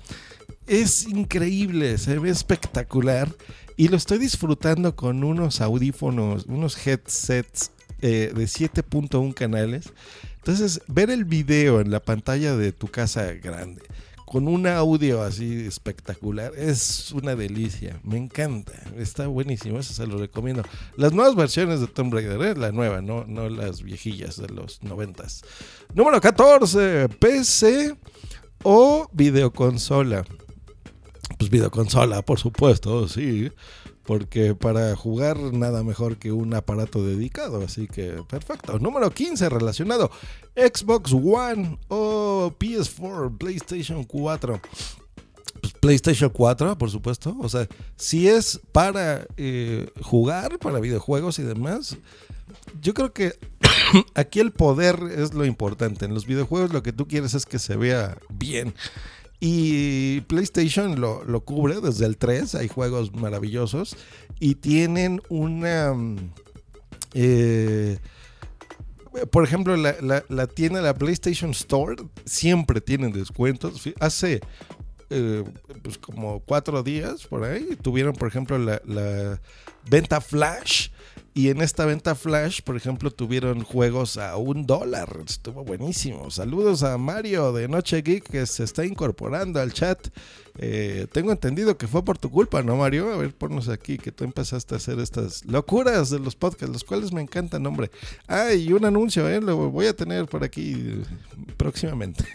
Es 0.69 1.09
increíble, 1.09 1.99
se 1.99 2.21
ve 2.21 2.31
espectacular. 2.31 3.29
Y 3.77 3.89
lo 3.89 3.97
estoy 3.97 4.19
disfrutando 4.19 4.95
con 4.95 5.25
unos 5.25 5.61
audífonos, 5.61 6.47
unos 6.47 6.87
headsets 6.87 7.73
eh, 8.01 8.31
de 8.33 8.45
7.1 8.45 9.35
canales. 9.35 9.93
Entonces, 10.37 10.83
ver 10.87 11.11
el 11.11 11.25
video 11.25 11.81
en 11.81 11.91
la 11.91 11.99
pantalla 11.99 12.57
de 12.57 12.71
tu 12.71 12.87
casa 12.87 13.33
grande, 13.33 13.83
con 14.29 14.47
un 14.47 14.67
audio 14.67 15.23
así 15.23 15.67
espectacular, 15.67 16.53
es 16.55 17.13
una 17.13 17.35
delicia. 17.35 17.99
Me 18.03 18.19
encanta. 18.19 18.75
Está 18.99 19.27
buenísimo, 19.27 19.79
eso 19.79 19.95
se 19.95 20.07
lo 20.07 20.19
recomiendo. 20.19 20.63
Las 20.97 21.13
nuevas 21.13 21.35
versiones 21.35 21.81
de 21.81 21.87
Tomb 21.87 22.13
Raider, 22.13 22.41
¿eh? 22.43 22.55
la 22.55 22.71
nueva, 22.71 23.01
no, 23.01 23.25
no 23.25 23.49
las 23.49 23.83
viejillas 23.83 24.37
de 24.37 24.49
los 24.49 24.83
noventas. 24.83 25.43
Número 25.95 26.21
14, 26.21 27.09
PC 27.09 27.97
o 28.65 29.09
videoconsola. 29.13 30.25
Pues 31.39 31.51
videoconsola, 31.51 32.21
por 32.21 32.39
supuesto, 32.39 33.09
sí. 33.09 33.51
Porque 34.09 34.55
para 34.55 34.97
jugar 34.97 35.37
nada 35.53 35.85
mejor 35.85 36.17
que 36.17 36.33
un 36.33 36.55
aparato 36.55 37.05
dedicado. 37.05 37.63
Así 37.63 37.87
que 37.87 38.25
perfecto. 38.27 38.79
Número 38.79 39.11
15 39.11 39.51
relacionado. 39.51 40.11
Xbox 40.57 41.13
One 41.13 41.79
o 41.89 42.51
PS4, 42.59 43.37
PlayStation 43.37 44.05
4. 44.05 44.61
Pues 45.61 45.73
PlayStation 45.75 46.31
4, 46.31 46.79
por 46.79 46.91
supuesto. 46.91 47.37
O 47.39 47.51
sea, 47.51 47.69
si 47.97 48.29
es 48.29 48.59
para 48.73 49.27
eh, 49.37 49.91
jugar, 50.01 50.59
para 50.59 50.81
videojuegos 50.81 51.39
y 51.39 51.43
demás. 51.43 51.99
Yo 52.81 52.95
creo 52.95 53.13
que 53.13 53.35
aquí 54.15 54.41
el 54.41 54.53
poder 54.53 55.01
es 55.19 55.35
lo 55.35 55.45
importante. 55.45 56.07
En 56.07 56.15
los 56.15 56.25
videojuegos 56.25 56.73
lo 56.73 56.83
que 56.83 56.95
tú 56.95 57.07
quieres 57.07 57.35
es 57.35 57.45
que 57.45 57.59
se 57.59 57.77
vea 57.77 58.17
bien. 58.31 58.73
Y 59.41 60.21
PlayStation 60.23 61.01
lo, 61.01 61.23
lo 61.25 61.41
cubre 61.45 61.81
desde 61.81 62.07
el 62.07 62.17
3, 62.17 62.57
hay 62.57 62.69
juegos 62.69 63.13
maravillosos 63.15 63.97
y 64.41 64.57
tienen 64.57 65.23
una... 65.29 65.95
mm, 65.95 66.17
eh, 67.15 67.99
por 69.31 69.45
ejemplo, 69.45 69.77
la, 69.77 69.97
la- 70.29 70.47
tienda, 70.47 70.81
la 70.83 70.95
PlayStation 70.95 71.51
Store, 71.51 71.97
siempre 72.25 72.81
tienen 72.81 73.13
descuentos. 73.13 73.83
Hace 74.01 74.41
eh, 75.11 75.45
pues 75.83 75.99
como 75.99 76.41
cuatro 76.41 76.83
días 76.83 77.27
por 77.27 77.45
ahí 77.45 77.77
tuvieron, 77.81 78.15
por 78.15 78.29
ejemplo, 78.29 78.59
la 78.59 79.41
venta 79.89 80.21
flash. 80.21 80.91
Y 81.39 81.51
en 81.51 81.61
esta 81.61 81.87
venta 81.87 82.17
flash, 82.17 82.63
por 82.63 82.77
ejemplo, 82.77 83.13
tuvieron 83.13 83.63
juegos 83.63 84.17
a 84.17 84.37
un 84.37 84.67
dólar. 84.67 85.21
Estuvo 85.25 85.63
buenísimo. 85.63 86.33
Saludos 86.33 86.83
a 86.83 86.99
Mario 86.99 87.53
de 87.53 87.69
Noche 87.69 88.03
Geek 88.03 88.29
que 88.29 88.45
se 88.45 88.65
está 88.65 88.85
incorporando 88.85 89.61
al 89.61 89.73
chat. 89.73 90.05
Eh, 90.59 91.07
tengo 91.13 91.31
entendido 91.31 91.79
que 91.79 91.87
fue 91.87 92.05
por 92.05 92.19
tu 92.19 92.29
culpa, 92.29 92.65
¿no, 92.65 92.75
Mario? 92.75 93.13
A 93.13 93.19
ver, 93.19 93.33
ponnos 93.33 93.69
aquí 93.69 93.99
que 93.99 94.11
tú 94.11 94.25
empezaste 94.25 94.75
a 94.75 94.79
hacer 94.79 94.99
estas 94.99 95.45
locuras 95.45 96.11
de 96.11 96.19
los 96.19 96.35
podcasts, 96.35 96.73
los 96.73 96.83
cuales 96.83 97.13
me 97.13 97.23
encantan, 97.23 97.65
hombre. 97.67 97.93
Ah, 98.27 98.53
y 98.53 98.73
un 98.73 98.85
anuncio, 98.85 99.29
¿eh? 99.29 99.41
Lo 99.41 99.71
voy 99.71 99.87
a 99.87 99.95
tener 99.95 100.27
por 100.27 100.43
aquí 100.43 101.05
próximamente. 101.57 102.25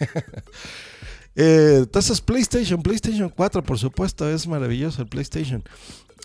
Eh, 1.36 1.78
entonces, 1.78 2.20
PlayStation, 2.20 2.80
PlayStation 2.80 3.28
4, 3.28 3.62
por 3.64 3.76
supuesto, 3.76 4.28
es 4.28 4.46
maravilloso 4.46 5.02
el 5.02 5.08
PlayStation. 5.08 5.64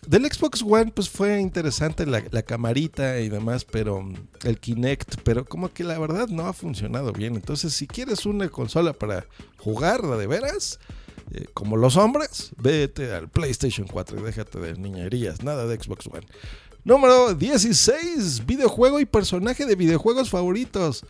Del 0.10 0.26
Xbox 0.26 0.64
One, 0.64 0.92
pues 0.92 1.08
fue 1.08 1.40
interesante 1.40 2.04
la, 2.08 2.24
la 2.32 2.42
camarita 2.42 3.20
y 3.20 3.30
demás, 3.30 3.64
pero 3.64 4.02
mm, 4.02 4.16
el 4.44 4.60
Kinect, 4.60 5.18
pero 5.22 5.46
como 5.46 5.72
que 5.72 5.84
la 5.84 6.00
verdad 6.00 6.28
no 6.30 6.48
ha 6.48 6.54
funcionado 6.54 7.14
bien. 7.14 7.36
Entonces, 7.36 7.76
si 7.76 7.86
quieres 7.86 8.26
una 8.26 8.50
consola 8.50 8.94
para 8.94 9.28
jugar 9.60 10.02
de 10.02 10.26
veras, 10.26 10.80
eh, 11.32 11.46
como 11.54 11.78
los 11.78 11.96
hombres, 11.96 12.50
vete 12.58 13.14
al 13.14 13.30
PlayStation 13.30 13.86
4 13.86 14.20
y 14.20 14.24
déjate 14.24 14.60
de 14.60 14.74
niñerías, 14.80 15.44
nada 15.44 15.68
de 15.68 15.80
Xbox 15.80 16.08
One. 16.08 16.26
Número 16.84 17.36
16, 17.36 18.48
videojuego 18.48 19.00
y 19.00 19.06
personaje 19.06 19.68
de 19.68 19.76
videojuegos 19.76 20.32
favoritos. 20.32 21.06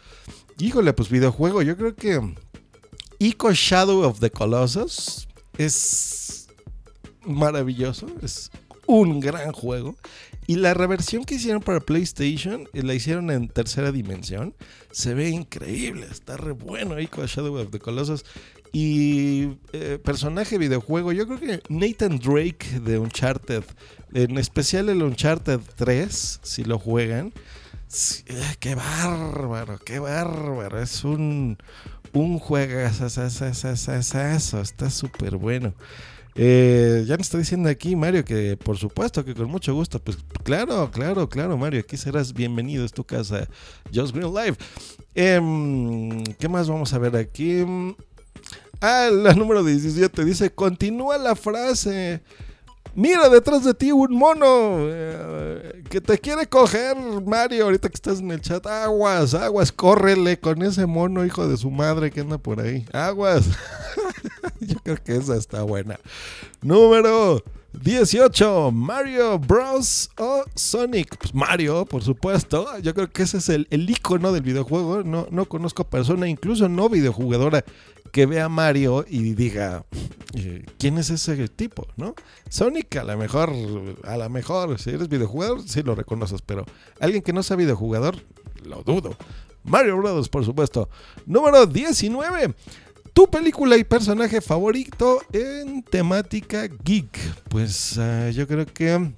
Híjole, 0.58 0.92
pues 0.92 1.08
videojuego, 1.08 1.62
yo 1.62 1.78
creo 1.78 1.96
que 1.96 2.36
Ico 3.18 3.54
Shadow 3.54 4.02
of 4.02 4.20
the 4.20 4.30
Colossus 4.30 5.30
es 5.58 6.50
maravilloso, 7.24 8.08
es 8.22 8.52
un 8.90 9.20
gran 9.20 9.52
juego. 9.52 9.96
Y 10.48 10.56
la 10.56 10.74
reversión 10.74 11.24
que 11.24 11.36
hicieron 11.36 11.62
para 11.62 11.80
PlayStation, 11.80 12.68
eh, 12.74 12.82
la 12.82 12.96
hicieron 12.96 13.30
en 13.30 13.48
tercera 13.48 13.92
dimensión, 13.92 14.56
se 14.92 15.14
ve 15.14 15.30
increíble, 15.30 16.08
está 16.10 16.38
re 16.38 16.54
bueno 16.54 17.00
Ico 17.00 17.26
Shadow 17.26 17.56
of 17.56 17.70
the 17.70 17.80
Colossus. 17.80 18.26
Y 18.72 19.58
eh, 19.74 20.00
personaje 20.04 20.58
videojuego, 20.58 21.12
yo 21.12 21.28
creo 21.28 21.40
que 21.40 21.62
Nathan 21.70 22.18
Drake 22.18 22.80
de 22.84 22.98
Uncharted, 22.98 23.64
en 24.14 24.40
especial 24.40 24.90
el 24.90 25.04
Uncharted 25.04 25.60
3, 25.76 26.40
si 26.42 26.64
lo 26.64 26.80
juegan, 26.80 27.32
eh, 28.26 28.42
qué 28.60 28.74
bárbaro, 28.74 29.80
qué 29.86 30.00
bárbaro, 30.00 30.82
es 30.82 31.04
un, 31.04 31.58
un 32.14 32.40
juego, 32.40 32.80
está 32.80 34.90
súper 34.90 35.38
bueno. 35.38 35.76
Eh, 36.42 37.04
ya 37.06 37.18
me 37.18 37.22
está 37.22 37.38
diciendo 37.38 37.68
aquí 37.68 37.98
Mario 37.98 38.24
que 38.24 38.56
por 38.56 38.78
supuesto 38.78 39.26
que 39.26 39.36
con 39.36 39.50
mucho 39.50 39.74
gusto. 39.74 40.00
Pues 40.00 40.18
claro, 40.42 40.90
claro, 40.90 41.28
claro, 41.28 41.58
Mario. 41.58 41.82
Aquí 41.82 41.98
serás 41.98 42.32
bienvenido. 42.32 42.86
Es 42.86 42.94
tu 42.94 43.04
casa, 43.04 43.46
Just 43.94 44.16
Green 44.16 44.34
Live. 44.34 44.56
Em, 45.14 46.24
¿Qué 46.40 46.48
más 46.48 46.70
vamos 46.70 46.94
a 46.94 46.98
ver 46.98 47.18
aquí? 47.18 47.66
Ah, 48.80 49.10
la 49.12 49.34
número 49.34 49.66
17 49.66 50.24
dice, 50.24 50.50
continúa 50.50 51.18
la 51.18 51.36
frase. 51.36 52.22
Mira 52.96 53.28
detrás 53.28 53.66
de 53.66 53.74
ti 53.74 53.92
un 53.92 54.14
mono 54.14 54.78
eh, 54.80 55.84
que 55.90 56.00
te 56.00 56.18
quiere 56.18 56.48
coger, 56.48 56.96
Mario, 57.26 57.66
ahorita 57.66 57.90
que 57.90 57.96
estás 57.96 58.20
en 58.20 58.32
el 58.32 58.40
chat. 58.40 58.66
Aguas, 58.66 59.34
aguas, 59.34 59.74
córrele 59.74 60.40
con 60.40 60.62
ese 60.64 60.86
mono, 60.86 61.26
hijo 61.26 61.50
de 61.50 61.58
su 61.58 61.70
madre, 61.70 62.12
que 62.12 62.22
anda 62.22 62.38
por 62.38 62.62
ahí. 62.62 62.86
Aguas. 62.94 63.44
Yo 64.68 64.78
creo 64.84 64.98
que 65.04 65.16
esa 65.16 65.36
está 65.36 65.64
buena. 65.64 66.00
Número 66.62 67.44
18, 67.74 68.72
Mario 68.72 69.40
Bros. 69.40 70.10
o 70.18 70.44
Sonic. 70.56 71.18
Pues 71.18 71.34
Mario, 71.34 71.86
por 71.86 72.04
supuesto. 72.04 72.68
Yo 72.80 72.94
creo 72.94 73.10
que 73.10 73.24
ese 73.24 73.38
es 73.38 73.50
el, 73.50 73.68
el 73.70 73.90
icono 73.90 74.32
del 74.32 74.42
videojuego. 74.42 75.04
No, 75.04 75.28
no 75.32 75.46
conozco 75.46 75.84
persona, 75.84 76.28
incluso 76.28 76.68
no 76.68 76.90
videojugadora, 76.90 77.64
que 78.12 78.26
vea 78.26 78.46
a 78.46 78.50
Mario 78.50 79.06
y 79.08 79.34
diga 79.34 79.86
eh, 80.34 80.66
quién 80.78 80.98
es 80.98 81.10
ese 81.10 81.48
tipo, 81.48 81.88
¿no? 81.96 82.16
Sonic 82.50 82.98
a 82.98 83.04
lo 83.04 83.18
mejor, 83.18 83.52
a 84.04 84.18
lo 84.18 84.30
mejor, 84.30 84.80
si 84.80 84.90
eres 84.90 85.08
videojugador, 85.08 85.62
sí 85.68 85.84
lo 85.84 85.96
reconoces, 85.96 86.42
pero 86.42 86.66
alguien 87.00 87.22
que 87.22 87.34
no 87.34 87.44
sea 87.44 87.56
videojugador, 87.56 88.16
lo 88.64 88.82
dudo. 88.84 89.16
Mario 89.64 89.98
Bros, 89.98 90.30
por 90.30 90.46
supuesto. 90.46 90.90
Número 91.26 91.66
19 91.66 92.56
tu 93.20 93.30
película 93.30 93.76
y 93.76 93.84
personaje 93.84 94.40
favorito 94.40 95.22
en 95.34 95.84
temática 95.84 96.70
geek. 96.86 97.20
Pues 97.50 97.98
ah, 97.98 98.30
yo 98.30 98.48
creo 98.48 98.66
que 98.66 99.12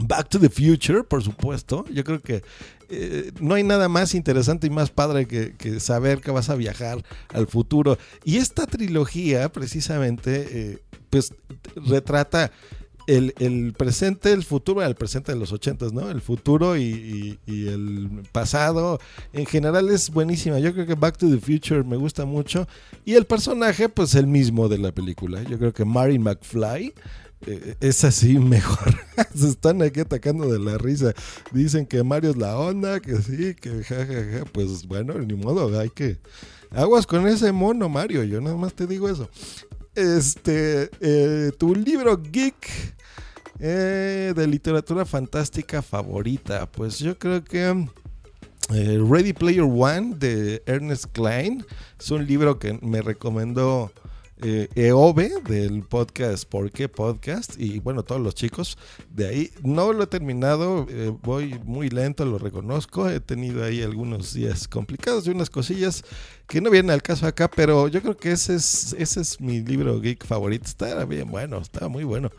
Back 0.00 0.28
to 0.28 0.40
the 0.40 0.50
Future, 0.50 1.04
por 1.04 1.22
supuesto. 1.22 1.84
Yo 1.88 2.02
creo 2.02 2.20
que 2.20 2.42
eh, 2.88 3.30
no 3.40 3.54
hay 3.54 3.62
nada 3.62 3.88
más 3.88 4.16
interesante 4.16 4.66
y 4.66 4.70
más 4.70 4.90
padre 4.90 5.28
que, 5.28 5.78
saber 5.78 6.20
que 6.20 6.32
vas 6.32 6.50
a 6.50 6.56
viajar 6.56 7.04
al 7.28 7.46
futuro. 7.46 7.96
Y 8.24 8.38
esta 8.38 8.66
trilogía, 8.66 9.52
precisamente, 9.52 10.48
eh, 10.50 10.78
pues 11.08 11.32
retrata 11.76 12.50
el, 13.08 13.34
el, 13.38 13.72
presente, 13.72 14.32
el 14.32 14.44
futuro, 14.44 14.82
el 14.82 14.94
presente 14.94 15.32
de 15.32 15.38
los 15.38 15.50
ochentas, 15.50 15.94
¿no? 15.94 16.10
El 16.10 16.20
futuro 16.20 16.76
y, 16.76 17.38
y, 17.46 17.66
el 17.68 18.22
pasado. 18.32 19.00
En 19.32 19.46
general 19.46 19.88
es 19.88 20.10
buenísima. 20.10 20.58
Yo 20.58 20.74
creo 20.74 20.86
que 20.86 20.94
Back 20.94 21.16
to 21.16 21.28
the 21.28 21.38
Future 21.38 21.82
me 21.82 21.96
gusta 21.96 22.26
mucho. 22.26 22.68
Y 23.06 23.14
el 23.14 23.24
personaje, 23.24 23.88
pues 23.88 24.14
el 24.14 24.26
mismo 24.26 24.68
de 24.68 24.76
la 24.76 24.92
película. 24.92 25.42
Yo 25.42 25.58
creo 25.58 25.72
que 25.72 25.86
Mary 25.86 26.18
McFly. 26.18 26.92
Eh, 27.46 27.76
es 27.80 28.04
así 28.04 28.38
mejor. 28.38 28.94
Se 29.34 29.48
están 29.48 29.80
aquí 29.80 30.00
atacando 30.00 30.50
de 30.50 30.58
la 30.58 30.76
risa. 30.76 31.14
Dicen 31.52 31.86
que 31.86 32.02
Mario 32.02 32.30
es 32.30 32.36
la 32.36 32.58
onda, 32.58 33.00
que 33.00 33.16
sí, 33.22 33.54
que 33.54 33.84
jajaja. 33.84 34.06
Ja, 34.06 34.38
ja. 34.40 34.44
Pues 34.52 34.86
bueno, 34.86 35.14
ni 35.14 35.34
modo, 35.34 35.78
hay 35.78 35.88
que. 35.88 36.18
Aguas 36.70 37.06
con 37.06 37.26
ese 37.26 37.52
mono, 37.52 37.88
Mario. 37.88 38.24
Yo 38.24 38.40
nada 38.42 38.56
más 38.56 38.74
te 38.74 38.86
digo 38.86 39.08
eso. 39.08 39.30
Este, 39.98 40.90
eh, 41.00 41.50
tu 41.58 41.74
libro 41.74 42.16
geek 42.16 42.68
eh, 43.58 44.32
de 44.36 44.46
literatura 44.46 45.04
fantástica 45.04 45.82
favorita. 45.82 46.70
Pues 46.70 47.00
yo 47.00 47.18
creo 47.18 47.42
que 47.42 47.88
eh, 48.72 49.04
Ready 49.10 49.32
Player 49.32 49.64
One 49.64 50.14
de 50.14 50.62
Ernest 50.66 51.06
Klein 51.06 51.66
es 51.98 52.12
un 52.12 52.24
libro 52.28 52.60
que 52.60 52.78
me 52.80 53.02
recomendó 53.02 53.90
eh, 54.40 54.68
EOB 54.74 55.42
del 55.44 55.82
podcast 55.82 56.48
¿Por 56.48 56.70
qué 56.70 56.88
Podcast? 56.88 57.54
Y 57.58 57.80
bueno, 57.80 58.02
todos 58.02 58.20
los 58.20 58.34
chicos 58.34 58.78
de 59.10 59.28
ahí. 59.28 59.50
No 59.62 59.92
lo 59.92 60.04
he 60.04 60.06
terminado, 60.06 60.86
eh, 60.88 61.12
voy 61.22 61.60
muy 61.64 61.88
lento, 61.90 62.24
lo 62.24 62.38
reconozco. 62.38 63.08
He 63.08 63.20
tenido 63.20 63.64
ahí 63.64 63.82
algunos 63.82 64.32
días 64.32 64.68
complicados 64.68 65.26
y 65.26 65.30
unas 65.30 65.50
cosillas 65.50 66.04
que 66.46 66.60
no 66.60 66.70
vienen 66.70 66.90
al 66.92 67.02
caso 67.02 67.26
acá, 67.26 67.48
pero 67.48 67.88
yo 67.88 68.00
creo 68.00 68.16
que 68.16 68.32
ese 68.32 68.56
es, 68.56 69.40
mi 69.40 69.60
libro 69.60 70.00
geek 70.00 70.24
favorito. 70.24 70.66
Estaba 70.66 71.04
bien 71.04 71.30
bueno, 71.30 71.58
estaba 71.58 71.88
muy 71.88 72.04
bueno. 72.04 72.30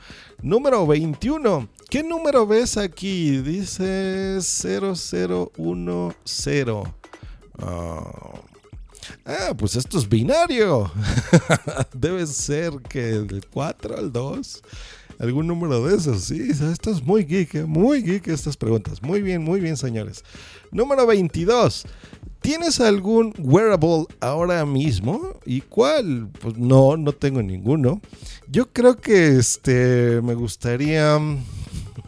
Número 0.41 0.87
21. 0.87 1.69
¿Qué 1.89 2.03
número 2.03 2.47
ves 2.47 2.77
aquí? 2.77 3.41
Dice 3.41 4.39
0010. 4.41 5.49
Uh, 7.61 8.48
Ah, 9.25 9.53
pues 9.57 9.75
esto 9.75 9.97
es 9.97 10.07
binario. 10.07 10.91
Debe 11.93 12.25
ser 12.27 12.73
que 12.89 13.01
del 13.01 13.45
4 13.47 13.97
al 13.97 14.11
2. 14.11 14.61
Algún 15.19 15.47
número 15.47 15.85
de 15.85 15.97
esos, 15.97 16.23
sí. 16.23 16.49
Esto 16.49 16.91
es 16.91 17.03
muy 17.03 17.25
geek, 17.25 17.55
¿eh? 17.55 17.65
muy 17.65 18.01
geek 18.01 18.27
estas 18.29 18.55
preguntas. 18.55 19.01
Muy 19.01 19.21
bien, 19.21 19.43
muy 19.43 19.59
bien, 19.59 19.75
señores. 19.75 20.23
Número 20.71 21.05
22. 21.05 21.85
¿Tienes 22.41 22.79
algún 22.79 23.33
wearable 23.37 24.05
ahora 24.21 24.65
mismo? 24.65 25.39
¿Y 25.45 25.59
cuál? 25.61 26.29
Pues 26.39 26.57
no, 26.57 26.95
no 26.95 27.11
tengo 27.11 27.43
ninguno. 27.43 28.01
Yo 28.47 28.71
creo 28.71 28.95
que 28.95 29.37
este 29.37 30.21
me 30.23 30.35
gustaría 30.35 31.19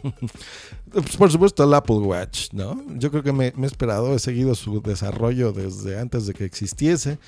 Pues 0.92 1.16
por 1.16 1.30
supuesto 1.30 1.64
el 1.64 1.72
Apple 1.72 1.96
Watch, 1.96 2.52
¿no? 2.52 2.82
Yo 2.98 3.10
creo 3.10 3.22
que 3.22 3.32
me, 3.32 3.46
he 3.46 3.66
esperado, 3.66 4.14
he 4.14 4.18
seguido 4.18 4.54
su 4.54 4.82
desarrollo 4.82 5.52
desde 5.52 5.98
antes 5.98 6.26
de 6.26 6.34
que 6.34 6.44
existiese. 6.44 7.18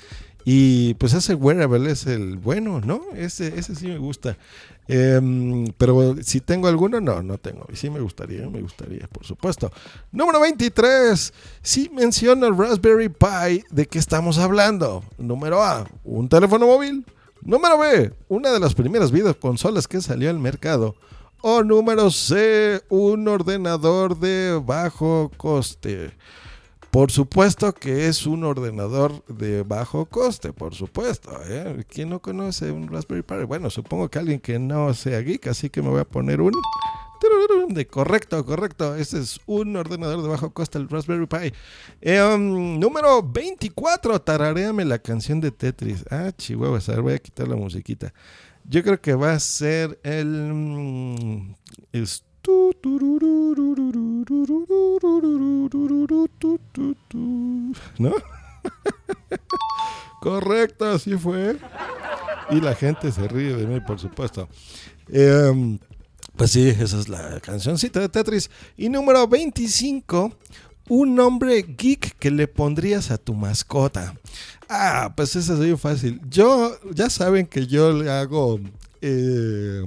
Y 0.47 0.93
pues 0.95 1.13
ese 1.15 1.33
wearable 1.33 1.89
es 1.89 2.05
el 2.05 2.37
bueno, 2.37 2.79
¿no? 2.79 3.01
Ese, 3.15 3.57
ese 3.57 3.73
sí 3.73 3.87
me 3.87 3.97
gusta. 3.97 4.37
Em, 4.87 5.65
pero 5.77 6.15
si 6.21 6.39
tengo 6.39 6.67
alguno, 6.67 7.01
no, 7.01 7.23
no 7.23 7.39
tengo. 7.39 7.65
Y 7.73 7.75
sí 7.75 7.89
me 7.89 7.99
gustaría, 7.99 8.47
me 8.47 8.61
gustaría, 8.61 9.07
por 9.07 9.25
supuesto. 9.25 9.71
Número 10.11 10.39
23. 10.39 11.33
Si 11.63 11.89
menciona 11.89 12.45
el 12.45 12.55
Raspberry 12.55 13.09
Pi, 13.09 13.63
¿de 13.71 13.87
qué 13.87 13.97
estamos 13.97 14.37
hablando? 14.37 15.03
Número 15.17 15.63
A, 15.63 15.87
un 16.03 16.29
teléfono 16.29 16.67
móvil. 16.67 17.03
Número 17.41 17.79
B, 17.79 18.11
una 18.27 18.51
de 18.51 18.59
las 18.59 18.75
primeras 18.75 19.11
videoconsolas 19.11 19.87
que 19.87 20.01
salió 20.01 20.29
al 20.29 20.39
mercado. 20.39 20.95
O 21.47 21.61
número 21.63 22.09
C, 22.09 22.81
un 22.89 23.27
ordenador 23.27 24.17
de 24.17 24.59
bajo 24.65 25.29
coste. 25.37 26.09
Por 26.89 27.11
supuesto 27.11 27.71
que 27.71 28.07
es 28.07 28.25
un 28.25 28.43
ordenador 28.43 29.23
de 29.27 29.61
bajo 29.61 30.07
coste, 30.07 30.53
por 30.53 30.73
supuesto. 30.73 31.29
¿eh? 31.47 31.85
¿Quién 31.87 32.09
no 32.09 32.19
conoce 32.19 32.71
un 32.71 32.87
Raspberry 32.87 33.21
Pi? 33.21 33.43
Bueno, 33.47 33.69
supongo 33.69 34.09
que 34.09 34.17
alguien 34.17 34.39
que 34.39 34.57
no 34.57 34.91
sea 34.95 35.21
geek, 35.21 35.45
así 35.45 35.69
que 35.69 35.83
me 35.83 35.89
voy 35.89 35.99
a 35.99 36.05
poner 36.05 36.41
un... 36.41 36.51
De 37.69 37.85
correcto, 37.85 38.43
correcto. 38.43 38.95
Ese 38.95 39.19
es 39.19 39.39
un 39.45 39.75
ordenador 39.75 40.23
de 40.23 40.29
bajo 40.29 40.49
coste, 40.51 40.79
el 40.79 40.89
Raspberry 40.89 41.27
Pi. 41.27 41.53
Eh, 42.01 42.23
um, 42.23 42.79
número 42.79 43.21
24, 43.21 44.19
tararéame 44.19 44.83
la 44.83 44.97
canción 44.97 45.39
de 45.41 45.51
Tetris. 45.51 46.05
Ah, 46.09 46.31
chihuahua, 46.35 46.79
a 46.79 46.91
ver, 46.91 47.01
voy 47.03 47.13
a 47.13 47.19
quitar 47.19 47.47
la 47.47 47.55
musiquita. 47.55 48.15
Yo 48.67 48.83
creo 48.83 48.99
que 48.99 49.13
va 49.13 49.33
a 49.33 49.39
ser 49.39 49.99
el. 50.03 51.55
Es, 51.91 52.23
¿No? 57.97 58.13
Correcto, 60.21 60.85
así 60.85 61.15
fue. 61.17 61.57
Y 62.49 62.61
la 62.61 62.75
gente 62.75 63.11
se 63.11 63.27
ríe 63.27 63.55
de 63.55 63.67
mí, 63.67 63.79
por 63.81 63.99
supuesto. 63.99 64.47
Pues 66.35 66.51
sí, 66.51 66.67
esa 66.67 66.99
es 66.99 67.07
la 67.07 67.39
cancioncita 67.39 67.99
de 67.99 68.09
Tetris. 68.09 68.49
Y 68.77 68.89
número 68.89 69.27
25 69.27 70.37
un 70.89 71.15
nombre 71.15 71.61
geek 71.63 72.17
que 72.17 72.31
le 72.31 72.47
pondrías 72.47 73.11
a 73.11 73.17
tu 73.17 73.33
mascota. 73.33 74.15
Ah, 74.69 75.13
pues 75.15 75.35
eso 75.35 75.53
es 75.53 75.59
muy 75.59 75.77
fácil. 75.77 76.21
Yo, 76.29 76.77
ya 76.93 77.09
saben 77.09 77.45
que 77.47 77.67
yo 77.67 77.91
le 77.93 78.11
hago... 78.11 78.59
eh, 79.01 79.83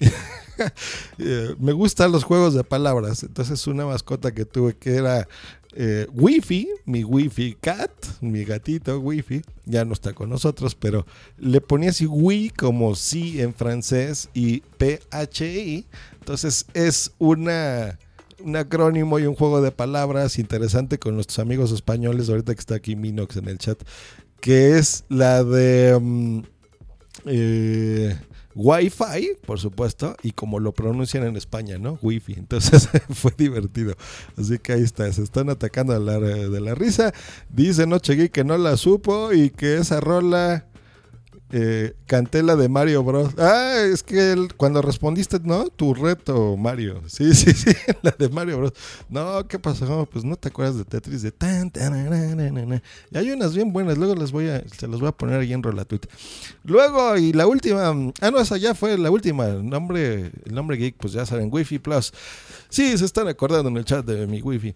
eh, 1.18 1.54
me 1.58 1.72
gustan 1.72 2.12
los 2.12 2.24
juegos 2.24 2.54
de 2.54 2.64
palabras. 2.64 3.22
Entonces 3.22 3.66
una 3.66 3.86
mascota 3.86 4.32
que 4.32 4.44
tuve 4.44 4.74
que 4.74 4.96
era 4.96 5.28
eh, 5.74 6.06
Wi-Fi, 6.12 6.68
mi 6.84 7.02
Wi-Fi 7.02 7.56
cat, 7.60 7.90
mi 8.20 8.44
gatito 8.44 8.98
Wi-Fi, 8.98 9.42
ya 9.64 9.84
no 9.84 9.94
está 9.94 10.12
con 10.12 10.28
nosotros, 10.28 10.74
pero 10.74 11.06
le 11.38 11.60
ponía 11.60 11.90
así 11.90 12.06
Wi 12.06 12.50
como 12.50 12.94
sí 12.94 13.40
en 13.40 13.54
francés 13.54 14.28
y 14.34 14.60
P-H-I. 14.78 15.86
Entonces 16.18 16.66
es 16.74 17.12
una, 17.18 17.98
un 18.44 18.56
acrónimo 18.56 19.18
y 19.18 19.26
un 19.26 19.34
juego 19.34 19.60
de 19.60 19.72
palabras 19.72 20.38
interesante 20.38 20.98
con 20.98 21.14
nuestros 21.14 21.38
amigos 21.38 21.72
españoles, 21.72 22.28
ahorita 22.28 22.54
que 22.54 22.60
está 22.60 22.74
aquí 22.76 22.96
Minox 22.96 23.36
en 23.36 23.48
el 23.48 23.58
chat, 23.58 23.78
que 24.40 24.78
es 24.78 25.04
la 25.08 25.44
de... 25.44 26.42
eh, 27.26 28.16
Wi-Fi, 28.54 29.38
por 29.46 29.58
supuesto, 29.58 30.16
y 30.22 30.32
como 30.32 30.60
lo 30.60 30.72
pronuncian 30.72 31.24
en 31.24 31.36
España, 31.36 31.78
¿no? 31.78 31.98
Wi-Fi. 32.02 32.34
Entonces 32.34 32.88
fue 33.10 33.32
divertido. 33.36 33.94
Así 34.36 34.58
que 34.58 34.74
ahí 34.74 34.82
está, 34.82 35.10
se 35.12 35.22
están 35.22 35.48
atacando 35.48 35.94
a 35.94 35.98
la, 35.98 36.18
de 36.18 36.60
la 36.60 36.74
risa. 36.74 37.12
Dice 37.48 37.86
Noche 37.86 38.14
Geek 38.14 38.32
que 38.32 38.44
no 38.44 38.58
la 38.58 38.76
supo 38.76 39.32
y 39.32 39.50
que 39.50 39.78
esa 39.78 40.00
rola 40.00 40.66
Eh, 41.54 41.94
canté 42.06 42.42
la 42.42 42.56
de 42.56 42.68
Mario 42.70 43.04
Bros. 43.04 43.34
Ah, 43.36 43.74
es 43.84 44.02
que 44.02 44.32
él- 44.32 44.54
cuando 44.56 44.80
respondiste, 44.80 45.38
¿no? 45.44 45.68
Tu 45.68 45.92
reto, 45.92 46.56
Mario. 46.56 47.02
Sí, 47.08 47.34
sí, 47.34 47.52
sí, 47.52 47.70
la 48.02 48.10
de 48.18 48.30
Mario 48.30 48.56
Bros. 48.58 48.72
No, 49.10 49.46
¿qué 49.46 49.58
pasó? 49.58 50.08
Pues 50.10 50.24
no 50.24 50.36
te 50.36 50.48
acuerdas 50.48 50.78
de 50.78 50.84
Tetris 50.86 51.20
de 51.20 51.30
tan, 51.30 51.70
tararararara. 51.70 52.82
Y 53.10 53.18
hay 53.18 53.30
unas 53.32 53.54
bien 53.54 53.70
buenas, 53.70 53.98
luego 53.98 54.14
les 54.14 54.32
voy 54.32 54.48
a, 54.48 54.64
se 54.78 54.86
los 54.88 55.00
voy 55.00 55.10
a 55.10 55.12
poner 55.12 55.40
ahí 55.40 55.52
en 55.52 55.62
Rolatweet. 55.62 56.06
Luego, 56.64 57.18
y 57.18 57.34
la 57.34 57.46
última, 57.46 57.88
ah, 57.88 58.30
no, 58.30 58.40
esa 58.40 58.56
ya 58.56 58.74
fue 58.74 58.96
la 58.96 59.10
última. 59.10 59.46
El 59.48 59.68
nombre, 59.68 60.32
el 60.46 60.54
nombre 60.54 60.78
geek, 60.78 60.96
pues 60.96 61.12
ya 61.12 61.26
saben, 61.26 61.48
Wi-Fi 61.52 61.78
Plus. 61.80 62.12
Sí, 62.70 62.96
se 62.96 63.04
están 63.04 63.28
acordando 63.28 63.68
en 63.68 63.76
el 63.76 63.84
chat 63.84 64.06
de 64.06 64.26
mi 64.26 64.40
Wi-Fi. 64.40 64.72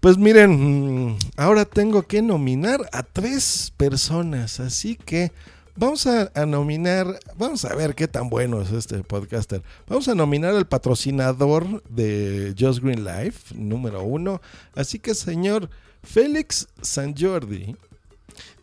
Pues 0.00 0.16
miren, 0.18 1.10
mm, 1.10 1.18
ahora 1.36 1.64
tengo 1.66 2.02
que 2.06 2.22
nominar 2.22 2.80
a 2.92 3.02
tres 3.02 3.72
personas, 3.76 4.60
así 4.60 4.96
que 4.96 5.32
vamos 5.76 6.06
a, 6.06 6.30
nominar, 6.46 7.18
vamos 7.36 7.64
a 7.64 7.74
ver 7.74 7.94
qué 7.94 8.08
tan 8.08 8.28
bueno 8.28 8.60
es 8.60 8.72
este 8.72 9.02
podcaster. 9.02 9.62
Vamos 9.88 10.08
a 10.08 10.14
nominar 10.14 10.54
al 10.54 10.66
patrocinador 10.66 11.82
de 11.88 12.54
Just 12.58 12.80
Green 12.82 13.04
Life, 13.04 13.54
número 13.54 14.02
uno. 14.02 14.40
Así 14.74 14.98
que 14.98 15.14
señor 15.14 15.68
Félix 16.02 16.68
San 16.82 17.14
Jordi, 17.16 17.76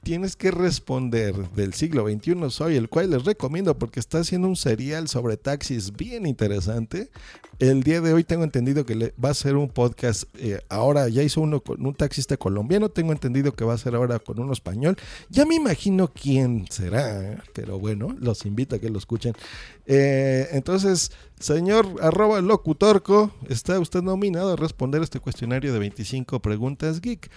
tienes 0.04 0.36
que 0.36 0.50
responder 0.50 1.36
del 1.52 1.74
siglo 1.74 2.08
XXI 2.08 2.50
soy, 2.50 2.76
el 2.76 2.90
cual 2.90 3.12
les 3.12 3.24
recomiendo 3.24 3.78
porque 3.78 4.00
está 4.00 4.20
haciendo 4.20 4.48
un 4.48 4.56
serial 4.56 5.08
sobre 5.08 5.38
taxis 5.38 5.96
bien 5.96 6.26
interesante. 6.26 7.12
El 7.60 7.84
día 7.84 8.02
de 8.02 8.12
hoy 8.12 8.24
tengo 8.24 8.44
entendido 8.44 8.84
que 8.86 9.14
va 9.24 9.30
a 9.30 9.34
ser 9.36 9.56
un 9.56 9.70
podcast, 9.70 10.24
eh, 10.40 10.60
ahora 10.70 11.08
ya 11.10 11.22
hizo 11.22 11.42
uno 11.42 11.62
con 11.62 11.86
un 11.86 11.94
taxista 11.94 12.36
colombiano, 12.36 12.90
tengo 12.90 13.12
entendido 13.12 13.54
que 13.54 13.64
va 13.64 13.76
a 13.76 13.78
ser 13.78 13.94
ahora 13.94 14.18
con 14.18 14.40
uno 14.40 14.52
español. 14.54 14.98
Ya 15.30 15.46
me 15.46 15.54
imagino 15.54 16.08
quién 16.08 16.66
será, 16.72 17.34
¿eh? 17.34 17.38
pero 17.54 17.78
bueno, 17.78 18.16
los 18.20 18.48
invito 18.48 18.76
a 18.76 18.80
que 18.80 18.90
lo 18.90 18.98
escuchen. 18.98 19.34
Eh, 19.86 20.48
entonces, 20.54 21.12
señor 21.40 21.88
arroba 22.02 22.42
locutorco, 22.42 23.32
está 23.48 23.80
usted 23.80 24.02
nominado 24.02 24.54
a 24.54 24.56
responder 24.56 25.04
este 25.04 25.20
cuestionario 25.20 25.72
de 25.72 25.78
25 25.78 26.40
preguntas 26.40 27.00
geek. 27.02 27.30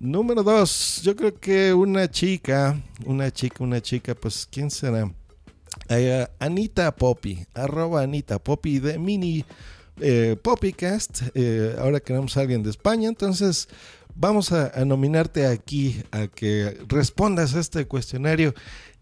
Número 0.00 0.44
dos, 0.44 1.00
yo 1.02 1.16
creo 1.16 1.34
que 1.40 1.74
una 1.74 2.08
chica, 2.08 2.80
una 3.04 3.32
chica, 3.32 3.64
una 3.64 3.80
chica, 3.80 4.14
pues, 4.14 4.46
¿quién 4.48 4.70
será? 4.70 5.12
Anita 6.38 6.94
Poppy, 6.94 7.44
arroba 7.52 8.02
Anita 8.02 8.38
Poppy 8.38 8.78
de 8.78 8.96
Mini 8.96 9.44
eh, 10.00 10.36
Poppycast. 10.40 11.22
Eh, 11.34 11.74
ahora 11.80 11.98
queremos 11.98 12.36
a 12.36 12.42
alguien 12.42 12.62
de 12.62 12.70
España, 12.70 13.08
entonces 13.08 13.68
vamos 14.14 14.52
a, 14.52 14.84
nominarte 14.84 15.46
aquí 15.46 16.00
a 16.12 16.28
que 16.28 16.78
respondas 16.86 17.56
a 17.56 17.60
este 17.60 17.84
cuestionario. 17.86 18.54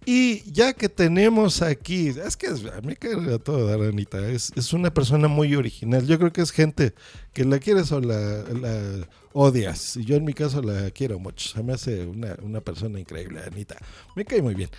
Y 0.06 0.50
ya 0.50 0.72
que 0.72 0.88
tenemos 0.88 1.60
aquí, 1.60 2.08
es 2.08 2.38
que 2.38 2.46
a 2.46 2.80
mí 2.80 2.94
que 2.94 3.08
a 3.08 3.38
todo 3.38 3.66
dar 3.66 3.82
Anita, 3.82 4.26
es, 4.28 4.50
es 4.56 4.72
una 4.72 4.94
persona 4.94 5.28
muy 5.28 5.54
original. 5.56 6.06
Yo 6.06 6.18
creo 6.18 6.32
que 6.32 6.40
es 6.40 6.52
gente 6.52 6.94
que 7.34 7.44
la 7.44 7.58
quieres 7.58 7.92
o 7.92 8.00
la 8.00 9.06
odias. 9.36 9.96
Y 9.96 10.04
yo 10.04 10.16
en 10.16 10.24
mi 10.24 10.32
caso 10.32 10.62
la 10.62 10.90
quiero 10.90 11.18
mucho. 11.18 11.48
Se 11.50 11.62
me 11.62 11.74
hace 11.74 12.06
una, 12.06 12.36
una 12.42 12.60
persona 12.60 12.98
increíble, 12.98 13.40
Anita. 13.46 13.76
Me 14.14 14.24
cae 14.24 14.40
muy 14.40 14.54
bien. 14.54 14.70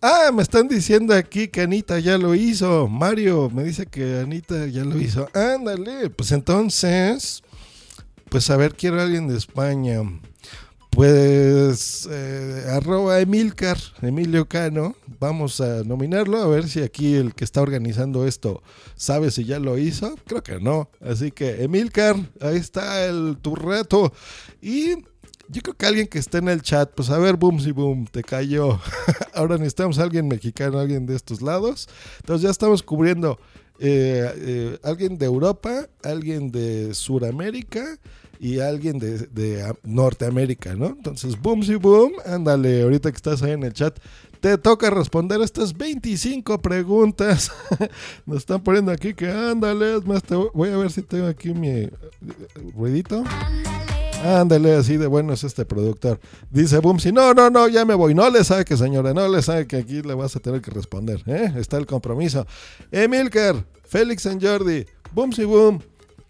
Ah, 0.00 0.30
me 0.32 0.42
están 0.42 0.68
diciendo 0.68 1.14
aquí 1.14 1.48
que 1.48 1.60
Anita 1.60 1.98
ya 1.98 2.16
lo 2.16 2.34
hizo. 2.34 2.88
Mario 2.88 3.50
me 3.50 3.64
dice 3.64 3.86
que 3.86 4.20
Anita 4.20 4.66
ya 4.66 4.84
lo 4.84 4.98
hizo. 4.98 5.28
Ándale, 5.34 6.08
pues 6.10 6.32
entonces, 6.32 7.42
pues 8.30 8.48
a 8.50 8.56
ver, 8.56 8.74
quiero 8.74 9.00
a 9.00 9.04
alguien 9.04 9.28
de 9.28 9.36
España. 9.36 10.00
Pues 10.90 12.08
eh, 12.10 12.64
arroba 12.70 13.20
Emilcar, 13.20 13.78
Emilio 14.02 14.48
Cano, 14.48 14.96
vamos 15.20 15.60
a 15.60 15.84
nominarlo 15.84 16.38
a 16.38 16.48
ver 16.48 16.68
si 16.68 16.82
aquí 16.82 17.14
el 17.14 17.34
que 17.34 17.44
está 17.44 17.62
organizando 17.62 18.26
esto 18.26 18.62
sabe 18.96 19.30
si 19.30 19.44
ya 19.44 19.60
lo 19.60 19.78
hizo. 19.78 20.16
Creo 20.26 20.42
que 20.42 20.60
no. 20.60 20.90
Así 21.00 21.30
que 21.30 21.62
Emilcar, 21.62 22.16
ahí 22.40 22.56
está 22.56 23.04
el 23.06 23.36
tu 23.40 23.54
reto. 23.54 24.12
Y 24.60 24.96
yo 25.48 25.62
creo 25.62 25.74
que 25.76 25.86
alguien 25.86 26.06
que 26.08 26.18
esté 26.18 26.38
en 26.38 26.48
el 26.48 26.62
chat, 26.62 26.90
pues 26.94 27.10
a 27.10 27.18
ver, 27.18 27.36
boom, 27.36 27.60
si 27.60 27.72
boom, 27.72 28.06
te 28.06 28.22
cayó. 28.22 28.80
Ahora 29.34 29.56
necesitamos 29.56 29.98
a 29.98 30.02
alguien 30.02 30.28
mexicano, 30.28 30.78
alguien 30.78 31.06
de 31.06 31.16
estos 31.16 31.42
lados. 31.42 31.88
Entonces 32.20 32.42
ya 32.42 32.50
estamos 32.50 32.82
cubriendo 32.82 33.38
eh, 33.78 34.32
eh, 34.36 34.78
alguien 34.82 35.16
de 35.16 35.26
Europa, 35.26 35.88
alguien 36.02 36.50
de 36.50 36.92
Sudamérica 36.94 37.98
y 38.40 38.60
alguien 38.60 38.98
de, 38.98 39.18
de, 39.18 39.62
ah, 39.62 39.74
Norteamérica, 39.84 40.74
¿no? 40.74 40.86
Entonces, 40.86 41.40
boom, 41.40 41.62
si 41.62 41.74
boom, 41.76 42.12
ándale, 42.26 42.82
ahorita 42.82 43.10
que 43.10 43.16
estás 43.16 43.42
ahí 43.42 43.52
en 43.52 43.64
el 43.64 43.72
chat. 43.72 43.98
Te 44.40 44.56
toca 44.56 44.88
responder 44.90 45.40
estas 45.40 45.76
25 45.76 46.58
preguntas. 46.58 47.50
Nos 48.26 48.38
están 48.38 48.62
poniendo 48.62 48.92
aquí 48.92 49.12
que 49.12 49.28
ándale, 49.28 49.96
es 49.96 50.04
más, 50.06 50.22
te 50.22 50.36
voy- 50.36 50.70
a 50.70 50.76
ver 50.76 50.92
si 50.92 51.02
tengo 51.02 51.26
aquí 51.26 51.52
mi 51.52 51.68
eh, 51.68 51.90
ruidito. 52.76 53.24
Ándale, 54.24 54.74
así 54.74 54.96
de 54.96 55.06
bueno 55.06 55.32
es 55.32 55.44
este 55.44 55.64
productor. 55.64 56.18
Dice 56.50 56.78
Bumsy, 56.78 57.12
no, 57.12 57.34
no, 57.34 57.50
no, 57.50 57.68
ya 57.68 57.84
me 57.84 57.94
voy. 57.94 58.14
No 58.14 58.28
le 58.30 58.42
saque, 58.42 58.76
señora, 58.76 59.14
no 59.14 59.28
le 59.28 59.42
saque, 59.42 59.76
aquí 59.76 60.02
le 60.02 60.14
vas 60.14 60.34
a 60.34 60.40
tener 60.40 60.60
que 60.60 60.70
responder. 60.72 61.22
¿eh? 61.26 61.52
Está 61.56 61.76
el 61.76 61.86
compromiso. 61.86 62.46
Emilker, 62.90 63.64
Félix 63.84 64.22
San 64.22 64.40
Jordi, 64.40 64.84
Bumsy 65.12 65.44
Boom. 65.44 65.80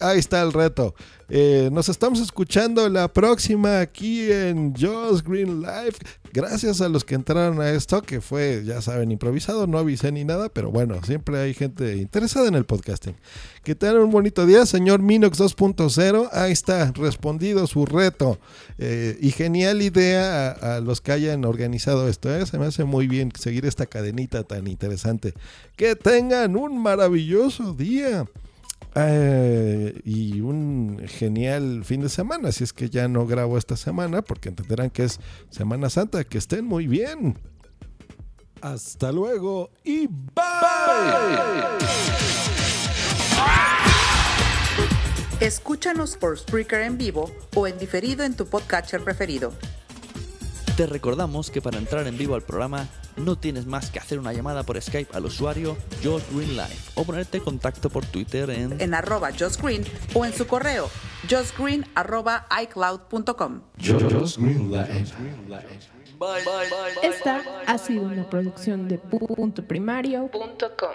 Ahí 0.01 0.19
está 0.19 0.43
el 0.43 0.53
reto. 0.53 0.95
Eh, 1.31 1.69
nos 1.73 1.91
estamos 1.91 2.21
escuchando 2.21 2.89
la 2.89 3.09
próxima 3.09 3.81
aquí 3.81 4.33
en 4.33 4.75
Joss 4.75 5.23
Green 5.23 5.61
Live. 5.61 5.97
Gracias 6.33 6.81
a 6.81 6.89
los 6.89 7.05
que 7.05 7.15
entraron 7.15 7.61
a 7.61 7.71
esto, 7.71 8.01
que 8.01 8.23
fue, 8.23 8.63
ya 8.65 8.81
saben, 8.81 9.11
improvisado, 9.11 9.67
no 9.67 9.77
avisé 9.77 10.11
ni 10.11 10.25
nada, 10.25 10.49
pero 10.49 10.71
bueno, 10.71 11.03
siempre 11.05 11.39
hay 11.39 11.53
gente 11.53 11.97
interesada 11.97 12.49
en 12.49 12.55
el 12.55 12.65
podcasting. 12.65 13.15
Que 13.63 13.75
tengan 13.75 13.99
un 13.99 14.11
bonito 14.11 14.47
día, 14.47 14.65
señor 14.65 15.03
Minox 15.03 15.39
2.0. 15.39 16.31
Ahí 16.33 16.53
está, 16.53 16.93
respondido 16.93 17.67
su 17.67 17.85
reto. 17.85 18.39
Eh, 18.79 19.19
y 19.21 19.31
genial 19.31 19.83
idea 19.83 20.53
a, 20.53 20.77
a 20.77 20.81
los 20.81 21.03
que 21.03 21.13
hayan 21.13 21.45
organizado 21.45 22.09
esto. 22.09 22.35
¿eh? 22.35 22.47
Se 22.47 22.59
me 22.59 22.67
hace 22.67 22.85
muy 22.85 23.07
bien 23.07 23.33
seguir 23.39 23.67
esta 23.67 23.85
cadenita 23.85 24.45
tan 24.45 24.67
interesante. 24.67 25.35
Que 25.77 25.95
tengan 25.95 26.57
un 26.57 26.81
maravilloso 26.83 27.75
día. 27.75 28.27
Eh, 29.01 30.01
y 30.05 30.41
un 30.41 31.01
genial 31.07 31.85
fin 31.85 32.01
de 32.01 32.09
semana. 32.09 32.51
Si 32.53 32.65
es 32.65 32.73
que 32.73 32.91
ya 32.91 33.07
no 33.07 33.27
grabo 33.27 33.57
esta 33.57 33.77
semana, 33.77 34.23
porque 34.23 34.49
entenderán 34.49 34.91
que 34.91 35.05
es 35.05 35.21
Semana 35.51 35.91
Santa. 35.91 36.25
Que 36.25 36.39
estén 36.39 36.65
muy 36.65 36.87
bien. 36.87 37.39
Hasta 38.61 39.13
luego 39.13 39.71
y 39.85 40.09
bye. 40.09 40.39
Escúchanos 45.41 46.17
por 46.17 46.37
Spreaker 46.37 46.83
en 46.83 46.99
vivo 46.99 47.31
o 47.55 47.69
en 47.69 47.79
diferido 47.79 48.25
en 48.25 48.35
tu 48.35 48.47
podcatcher 48.47 49.05
preferido. 49.05 49.53
Te 50.79 50.87
recordamos 50.87 51.51
que 51.51 51.61
para 51.61 51.77
entrar 51.77 52.07
en 52.07 52.17
vivo 52.17 52.37
al 52.37 52.43
programa 52.43 52.87
no 53.17 53.35
tienes 53.37 53.67
más 53.67 53.91
que 53.91 53.99
hacer 53.99 54.21
una 54.21 54.33
llamada 54.33 54.63
por 54.63 54.81
Skype 54.81 55.13
al 55.13 55.25
usuario 55.25 55.77
Josh 56.05 56.23
Green 56.33 56.57
Life 56.57 56.93
o 56.95 57.03
ponerte 57.03 57.39
en 57.39 57.43
contacto 57.43 57.91
por 57.91 58.07
Twitter 58.07 58.49
en 58.51 58.81
En 58.81 58.95
arroba 58.95 59.31
Just 59.37 59.61
Green 59.61 59.85
o 60.15 60.25
en 60.25 60.33
su 60.33 60.47
correo 60.47 60.89
justgreen 61.29 61.85
arroba 61.97 62.47
iCloud.com. 62.63 63.63
Esta 67.03 67.43
ha 67.67 67.79
sido 67.79 68.03
una 68.03 68.31
producción 68.31 68.87
de 68.87 68.99
punto 68.99 69.65
primario.com. 69.65 70.95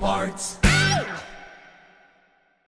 Parts. 0.00 0.69